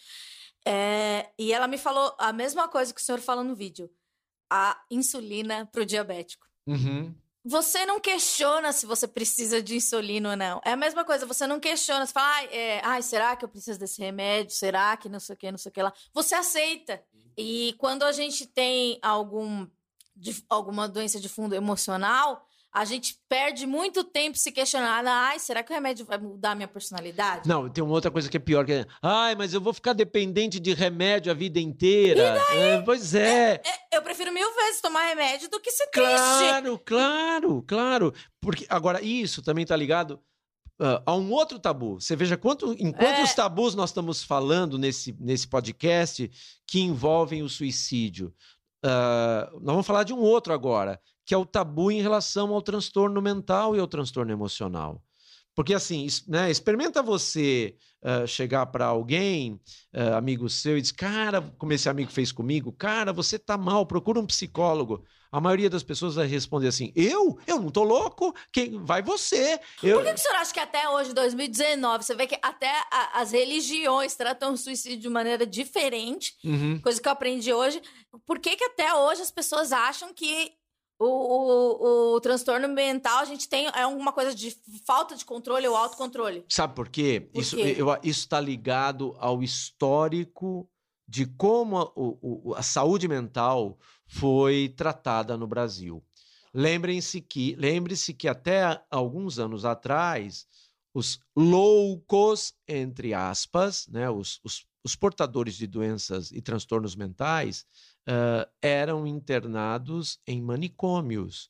[0.66, 3.90] É, e ela me falou a mesma coisa que o senhor fala no vídeo:
[4.50, 6.51] a insulina para o diabético.
[6.72, 7.14] Uhum.
[7.44, 10.62] Você não questiona se você precisa de insulina ou não.
[10.64, 13.50] É a mesma coisa, você não questiona, você fala, ai, é, ai será que eu
[13.50, 14.56] preciso desse remédio?
[14.56, 15.92] Será que não sei o que, não sei o que lá.
[16.14, 17.02] Você aceita.
[17.36, 19.68] E quando a gente tem algum,
[20.16, 25.62] de, alguma doença de fundo emocional, a gente perde muito tempo se questionando, ai, será
[25.62, 27.48] que o remédio vai mudar a minha personalidade?
[27.48, 29.94] Não, tem uma outra coisa que é pior, que é, ai, mas eu vou ficar
[29.94, 32.42] dependente de remédio a vida inteira.
[32.54, 33.62] É, pois é.
[33.64, 33.98] É, é.
[33.98, 36.50] Eu prefiro mil vezes tomar remédio do que ser claro, triste.
[36.50, 38.14] Claro, claro, claro.
[38.40, 40.22] Porque, agora, isso também tá ligado
[40.80, 42.00] uh, a um outro tabu.
[42.00, 43.36] Você veja quanto, em quantos é.
[43.36, 46.32] tabus nós estamos falando nesse, nesse podcast
[46.66, 48.34] que envolvem o suicídio.
[48.84, 51.00] Uh, nós vamos falar de um outro agora,
[51.32, 55.02] que é o tabu em relação ao transtorno mental e ao transtorno emocional.
[55.56, 59.54] Porque assim, né, experimenta você uh, chegar para alguém,
[59.96, 63.86] uh, amigo seu, e diz, cara, como esse amigo fez comigo, cara, você tá mal,
[63.86, 65.06] procura um psicólogo.
[65.32, 67.40] A maioria das pessoas vai responder assim: eu?
[67.48, 68.36] Eu não tô louco?
[68.52, 69.58] Quem vai você?
[69.82, 70.00] Eu...
[70.00, 73.22] Por que, que o senhor acha que até hoje, 2019, você vê que até a,
[73.22, 76.82] as religiões tratam o suicídio de maneira diferente, uhum.
[76.82, 77.82] coisa que eu aprendi hoje.
[78.26, 80.60] Por que, que até hoje as pessoas acham que
[81.04, 85.68] o, o, o, transtorno mental, a gente tem é uma coisa de falta de controle
[85.68, 86.46] ou autocontrole.
[86.48, 87.28] Sabe por quê?
[87.34, 87.58] Por isso
[88.04, 90.70] está ligado ao histórico
[91.08, 96.04] de como a, o, a saúde mental foi tratada no Brasil.
[96.54, 100.46] Lembrem-se que, lembre-se que até alguns anos atrás,
[100.94, 107.66] os loucos, entre aspas, né, os, os, os portadores de doenças e transtornos mentais,
[108.08, 111.50] uh, eram internados em manicômios,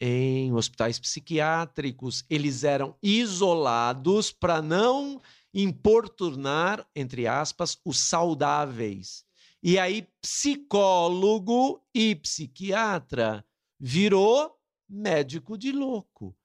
[0.00, 2.24] em hospitais psiquiátricos.
[2.28, 5.20] Eles eram isolados para não
[5.52, 9.24] importunar, entre aspas, os saudáveis.
[9.62, 13.44] E aí, psicólogo e psiquiatra
[13.78, 14.56] virou
[14.88, 16.36] médico de louco.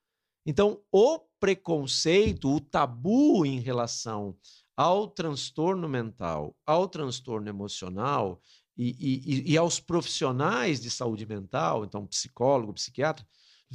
[0.46, 4.36] Então, o preconceito, o tabu em relação
[4.76, 8.42] ao transtorno mental, ao transtorno emocional,
[8.78, 13.26] e, e, e aos profissionais de saúde mental, então psicólogo, psiquiatra,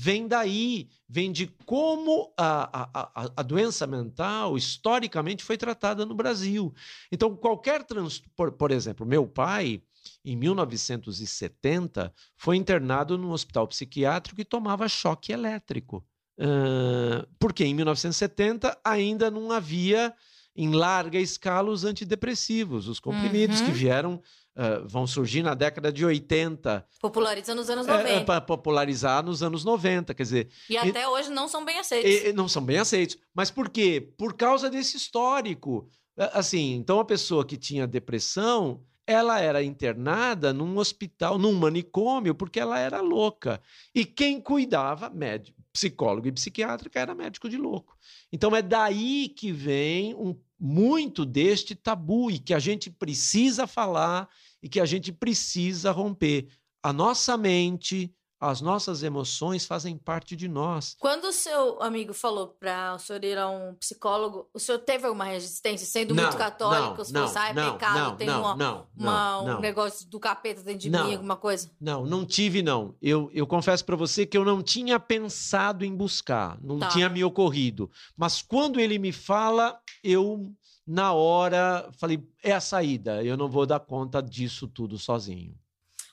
[0.01, 6.73] vem daí, vem de como a, a, a, doença mental historicamente foi tratada no Brasil.
[7.11, 8.23] Então, qualquer trans...
[8.37, 9.83] Por, por exemplo, meu pai,
[10.25, 16.07] em 1970, foi internado num hospital psiquiátrico e tomava choque elétrico.
[16.39, 20.15] Uh, porque em 1970 ainda não havia
[20.55, 23.67] em larga escala os antidepressivos, os comprimidos uhum.
[23.67, 24.23] que vieram
[24.59, 26.85] Uh, vão surgir na década de 80.
[27.01, 28.09] Popularizar nos anos 90.
[28.09, 30.49] É, é para popularizar nos anos 90, quer dizer...
[30.69, 32.11] E até hoje não são bem aceitos.
[32.11, 33.17] E, não são bem aceitos.
[33.33, 34.13] Mas por quê?
[34.19, 35.89] Por causa desse histórico.
[36.33, 42.59] Assim, então a pessoa que tinha depressão, ela era internada num hospital, num manicômio, porque
[42.59, 43.63] ela era louca.
[43.95, 47.97] E quem cuidava, médico, psicólogo e psiquiátrica, era médico de louco.
[48.33, 54.29] Então é daí que vem um, muito deste tabu e que a gente precisa falar
[54.63, 56.49] e que a gente precisa romper.
[56.83, 60.97] A nossa mente, as nossas emoções fazem parte de nós.
[61.01, 65.07] Quando o seu amigo falou para o senhor ir a um psicólogo, o senhor teve
[65.07, 65.87] alguma resistência?
[65.87, 69.61] Sendo não, muito católico, se você é pecado, não, tem não, uma, não, uma, um
[69.61, 71.69] negócio do capeta dentro de mim, alguma coisa?
[71.81, 72.95] Não, não tive, não.
[73.03, 76.89] Eu, eu confesso para você que eu não tinha pensado em buscar, não tá.
[76.89, 77.91] tinha me ocorrido.
[78.17, 80.49] Mas quando ele me fala, eu
[80.89, 85.55] na hora falei, é a saída, eu não vou dar conta disso tudo sozinho.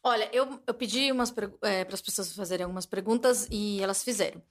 [0.04, 1.10] Olha, eu, eu pedi
[1.62, 4.42] é, para as pessoas fazerem algumas perguntas e elas fizeram.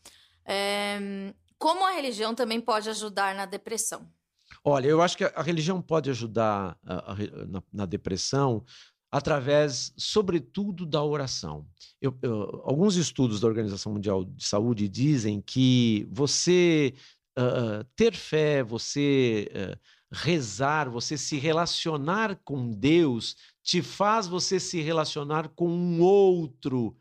[0.46, 4.08] É, como a religião também pode ajudar na depressão?
[4.64, 7.16] Olha, eu acho que a religião pode ajudar a, a,
[7.46, 8.64] na, na, depressão
[9.12, 11.66] através, sobretudo, da oração.
[12.00, 16.94] Eu, eu, alguns estudos da Organização Mundial de Saúde dizem que você
[17.38, 19.78] uh, ter fé, você uh,
[20.14, 26.96] rezar, você se relacionar com Deus, te faz você se relacionar com um outro.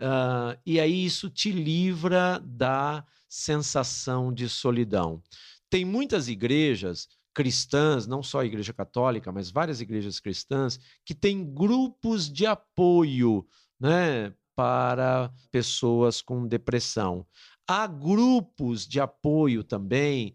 [0.00, 5.22] Uh, e aí isso te livra da sensação de solidão.
[5.68, 11.44] Tem muitas igrejas cristãs, não só a Igreja Católica, mas várias igrejas cristãs, que têm
[11.44, 13.46] grupos de apoio
[13.78, 17.26] né, para pessoas com depressão.
[17.66, 20.34] Há grupos de apoio também,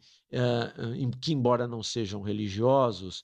[1.21, 3.23] que, embora não sejam religiosos,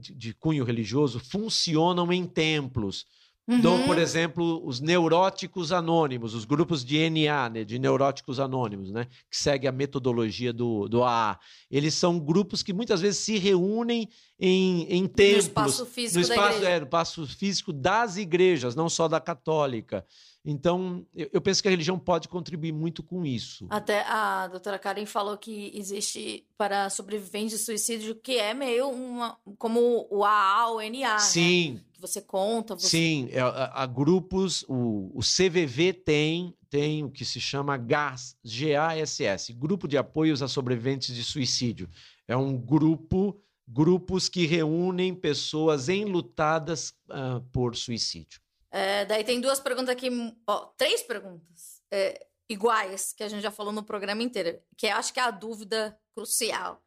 [0.00, 3.06] de cunho religioso, funcionam em templos.
[3.48, 3.60] Uhum.
[3.60, 9.08] Dou, por exemplo, os neuróticos anônimos, os grupos de NA, né, de neuróticos anônimos, né,
[9.28, 11.40] que segue a metodologia do, do AA.
[11.68, 15.44] Eles são grupos que muitas vezes se reúnem em, em templos.
[15.44, 16.70] No espaço físico no espaço, da igreja.
[16.70, 20.06] É, no espaço físico das igrejas, não só da católica.
[20.44, 23.66] Então, eu, penso que a religião pode contribuir muito com isso.
[23.70, 29.38] Até a doutora Karen falou que existe para sobreviventes de suicídio que é meio uma,
[29.56, 31.74] como o AA ou NA, Sim.
[31.74, 31.80] Né?
[31.92, 32.74] Que você conta.
[32.74, 32.88] Você...
[32.88, 39.52] Sim, é, há grupos, o, o CVV tem, tem o que se chama GAS, G-A-S-S,
[39.52, 41.88] Grupo de Apoios a Sobreviventes de Suicídio.
[42.26, 48.41] É um grupo, grupos que reúnem pessoas enlutadas uh, por suicídio.
[48.72, 50.08] É, daí tem duas perguntas aqui,
[50.46, 54.96] ó, três perguntas é, iguais, que a gente já falou no programa inteiro, que eu
[54.96, 56.82] acho que é a dúvida crucial.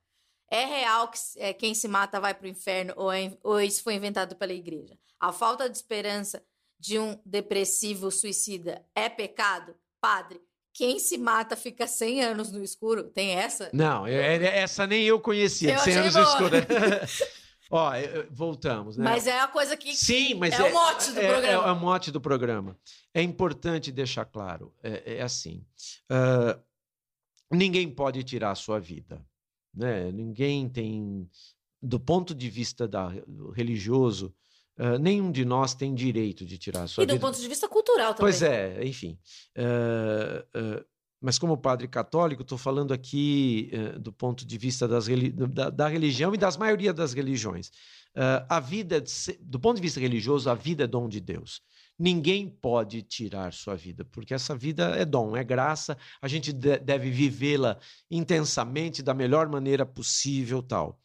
[0.49, 3.83] É real que é, quem se mata vai para o inferno ou, é, ou isso
[3.83, 4.97] foi inventado pela igreja?
[5.19, 6.43] A falta de esperança
[6.79, 9.75] de um depressivo suicida é pecado?
[10.01, 10.41] Padre,
[10.73, 13.05] quem se mata fica 100 anos no escuro?
[13.05, 13.69] Tem essa?
[13.71, 16.25] Não, é, é, essa nem eu conhecia, eu 100 anos boa.
[16.25, 16.55] no escuro.
[17.69, 17.91] Ó,
[18.29, 19.03] voltamos, né?
[19.03, 19.95] Mas é a coisa que.
[19.95, 21.65] Sim, mas é, é o mote do é, programa.
[21.65, 22.77] É, é, o mote do programa.
[23.13, 25.65] É importante deixar claro: é, é assim.
[26.11, 26.61] Uh,
[27.51, 29.25] ninguém pode tirar a sua vida.
[29.73, 30.11] Né?
[30.11, 31.29] Ninguém tem.
[31.81, 33.11] Do ponto de vista da,
[33.53, 34.33] religioso,
[34.79, 37.13] uh, nenhum de nós tem direito de tirar a sua vida.
[37.13, 38.31] E do ponto de vista cultural também.
[38.31, 39.19] Pois é, enfim.
[39.57, 40.85] Uh,
[41.25, 45.07] mas como padre católico, estou falando aqui uh, do ponto de vista das,
[45.51, 47.69] da, da, religião e das maioria das religiões.
[48.15, 49.03] Uh, a vida,
[49.41, 51.63] do ponto de vista religioso, a vida é dom de Deus.
[51.97, 55.97] Ninguém pode tirar sua vida, porque essa vida é dom, é graça.
[56.21, 57.79] A gente de, deve vivê-la
[58.11, 60.99] intensamente, da melhor maneira possível, tal.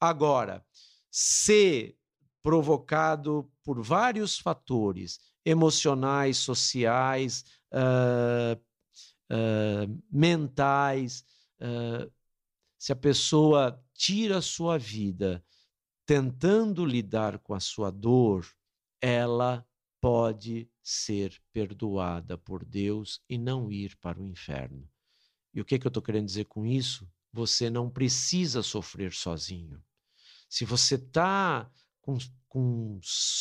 [0.00, 0.64] Agora,
[1.10, 1.96] ser
[2.44, 8.56] provocado por vários fatores emocionais, sociais, uh,
[9.34, 11.24] uh, mentais.
[11.60, 12.10] Uh,
[12.78, 15.44] se a pessoa tira a sua vida
[16.06, 18.46] tentando lidar com a sua dor,
[19.00, 19.66] ela
[20.00, 24.86] pode ser perdoada por Deus e não ir para o inferno.
[25.52, 27.08] E o que, que eu estou querendo dizer com isso?
[27.32, 29.82] Você não precisa sofrer sozinho.
[30.48, 31.70] Se você está
[32.02, 32.18] com
[32.54, 33.00] com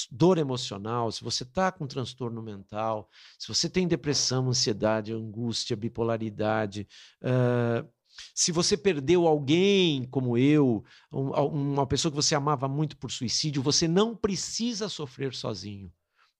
[0.10, 3.08] dor emocional, se você está com transtorno mental,
[3.38, 6.88] se você tem depressão, ansiedade, angústia, bipolaridade,
[7.22, 7.88] uh,
[8.34, 13.62] se você perdeu alguém como eu, um, uma pessoa que você amava muito por suicídio,
[13.62, 15.94] você não precisa sofrer sozinho.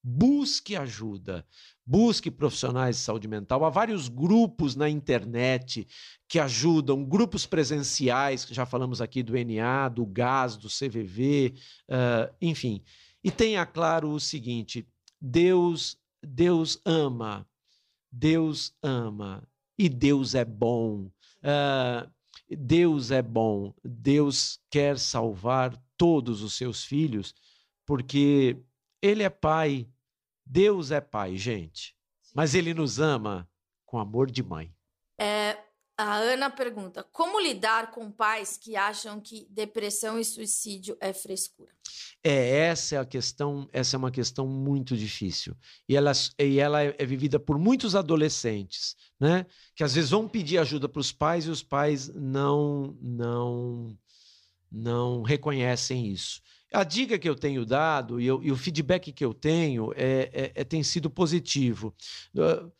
[0.06, 1.46] Busque ajuda,
[1.86, 3.64] busque profissionais de saúde mental.
[3.64, 5.88] Há vários grupos na internet
[6.28, 11.54] que ajudam, grupos presenciais, que já falamos aqui do NA, do GAS, do CVV,
[11.88, 12.84] uh, enfim.
[13.24, 14.86] E tenha claro o seguinte:
[15.18, 17.48] Deus, Deus ama,
[18.12, 19.42] Deus ama
[19.78, 21.10] e Deus é bom.
[21.42, 22.12] Uh,
[22.50, 27.34] Deus é bom, Deus quer salvar todos os seus filhos,
[27.86, 28.62] porque
[29.00, 29.88] Ele é Pai
[30.44, 31.96] Deus é pai, gente,
[32.34, 33.48] mas ele nos ama
[33.84, 34.74] com amor de mãe.
[35.18, 35.56] É,
[35.96, 41.72] a Ana pergunta: como lidar com pais que acham que depressão e suicídio é frescura?
[42.22, 45.56] É, essa é a questão, essa é uma questão muito difícil.
[45.88, 49.46] E ela, e ela é, é vivida por muitos adolescentes, né?
[49.76, 53.96] Que às vezes vão pedir ajuda para os pais e os pais não, não,
[54.72, 56.42] não reconhecem isso.
[56.74, 60.30] A dica que eu tenho dado e, eu, e o feedback que eu tenho é,
[60.32, 61.94] é, é tem sido positivo.
[62.34, 62.70] Uh,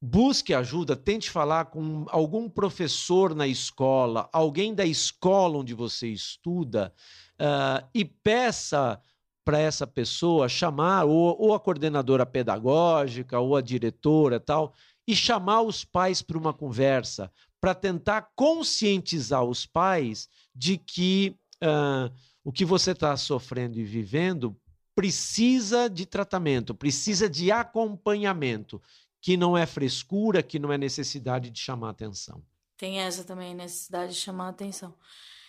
[0.00, 6.92] busque ajuda, tente falar com algum professor na escola, alguém da escola onde você estuda,
[7.40, 9.00] uh, e peça
[9.44, 14.74] para essa pessoa chamar ou, ou, a coordenadora pedagógica ou a diretora tal
[15.06, 22.12] e chamar os pais para uma conversa para tentar conscientizar os pais de que uh,
[22.44, 24.56] o que você está sofrendo e vivendo
[24.94, 28.82] precisa de tratamento, precisa de acompanhamento,
[29.20, 32.42] que não é frescura, que não é necessidade de chamar atenção.
[32.76, 34.94] Tem essa também, necessidade de chamar atenção.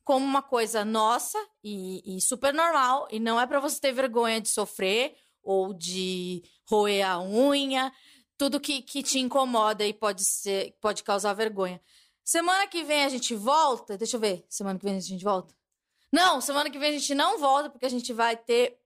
[0.03, 3.07] como uma coisa nossa e, e super normal.
[3.11, 7.91] E não é para você ter vergonha de sofrer ou de roer a unha,
[8.38, 11.82] tudo que, que te incomoda e pode, ser, pode causar vergonha.
[12.24, 13.98] Semana que vem a gente volta.
[13.98, 14.46] Deixa eu ver.
[14.50, 15.54] Semana que vem a gente volta?
[16.12, 18.78] Não, semana que vem a gente não volta, porque a gente vai ter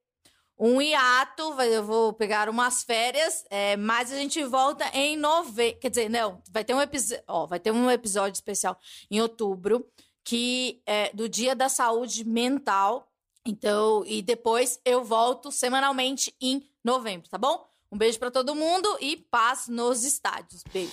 [0.57, 1.43] um hiato.
[1.61, 5.79] Eu vou pegar umas férias, é, mas a gente volta em novembro.
[5.79, 7.47] Quer dizer, não, vai ter um episódio.
[7.47, 8.79] Vai ter um episódio especial
[9.11, 9.85] em outubro,
[10.23, 13.11] que é do Dia da Saúde Mental.
[13.45, 17.65] Então, e depois eu volto semanalmente em novembro, tá bom?
[17.91, 20.63] Um beijo para todo mundo e paz nos estádios.
[20.73, 20.91] Beijo.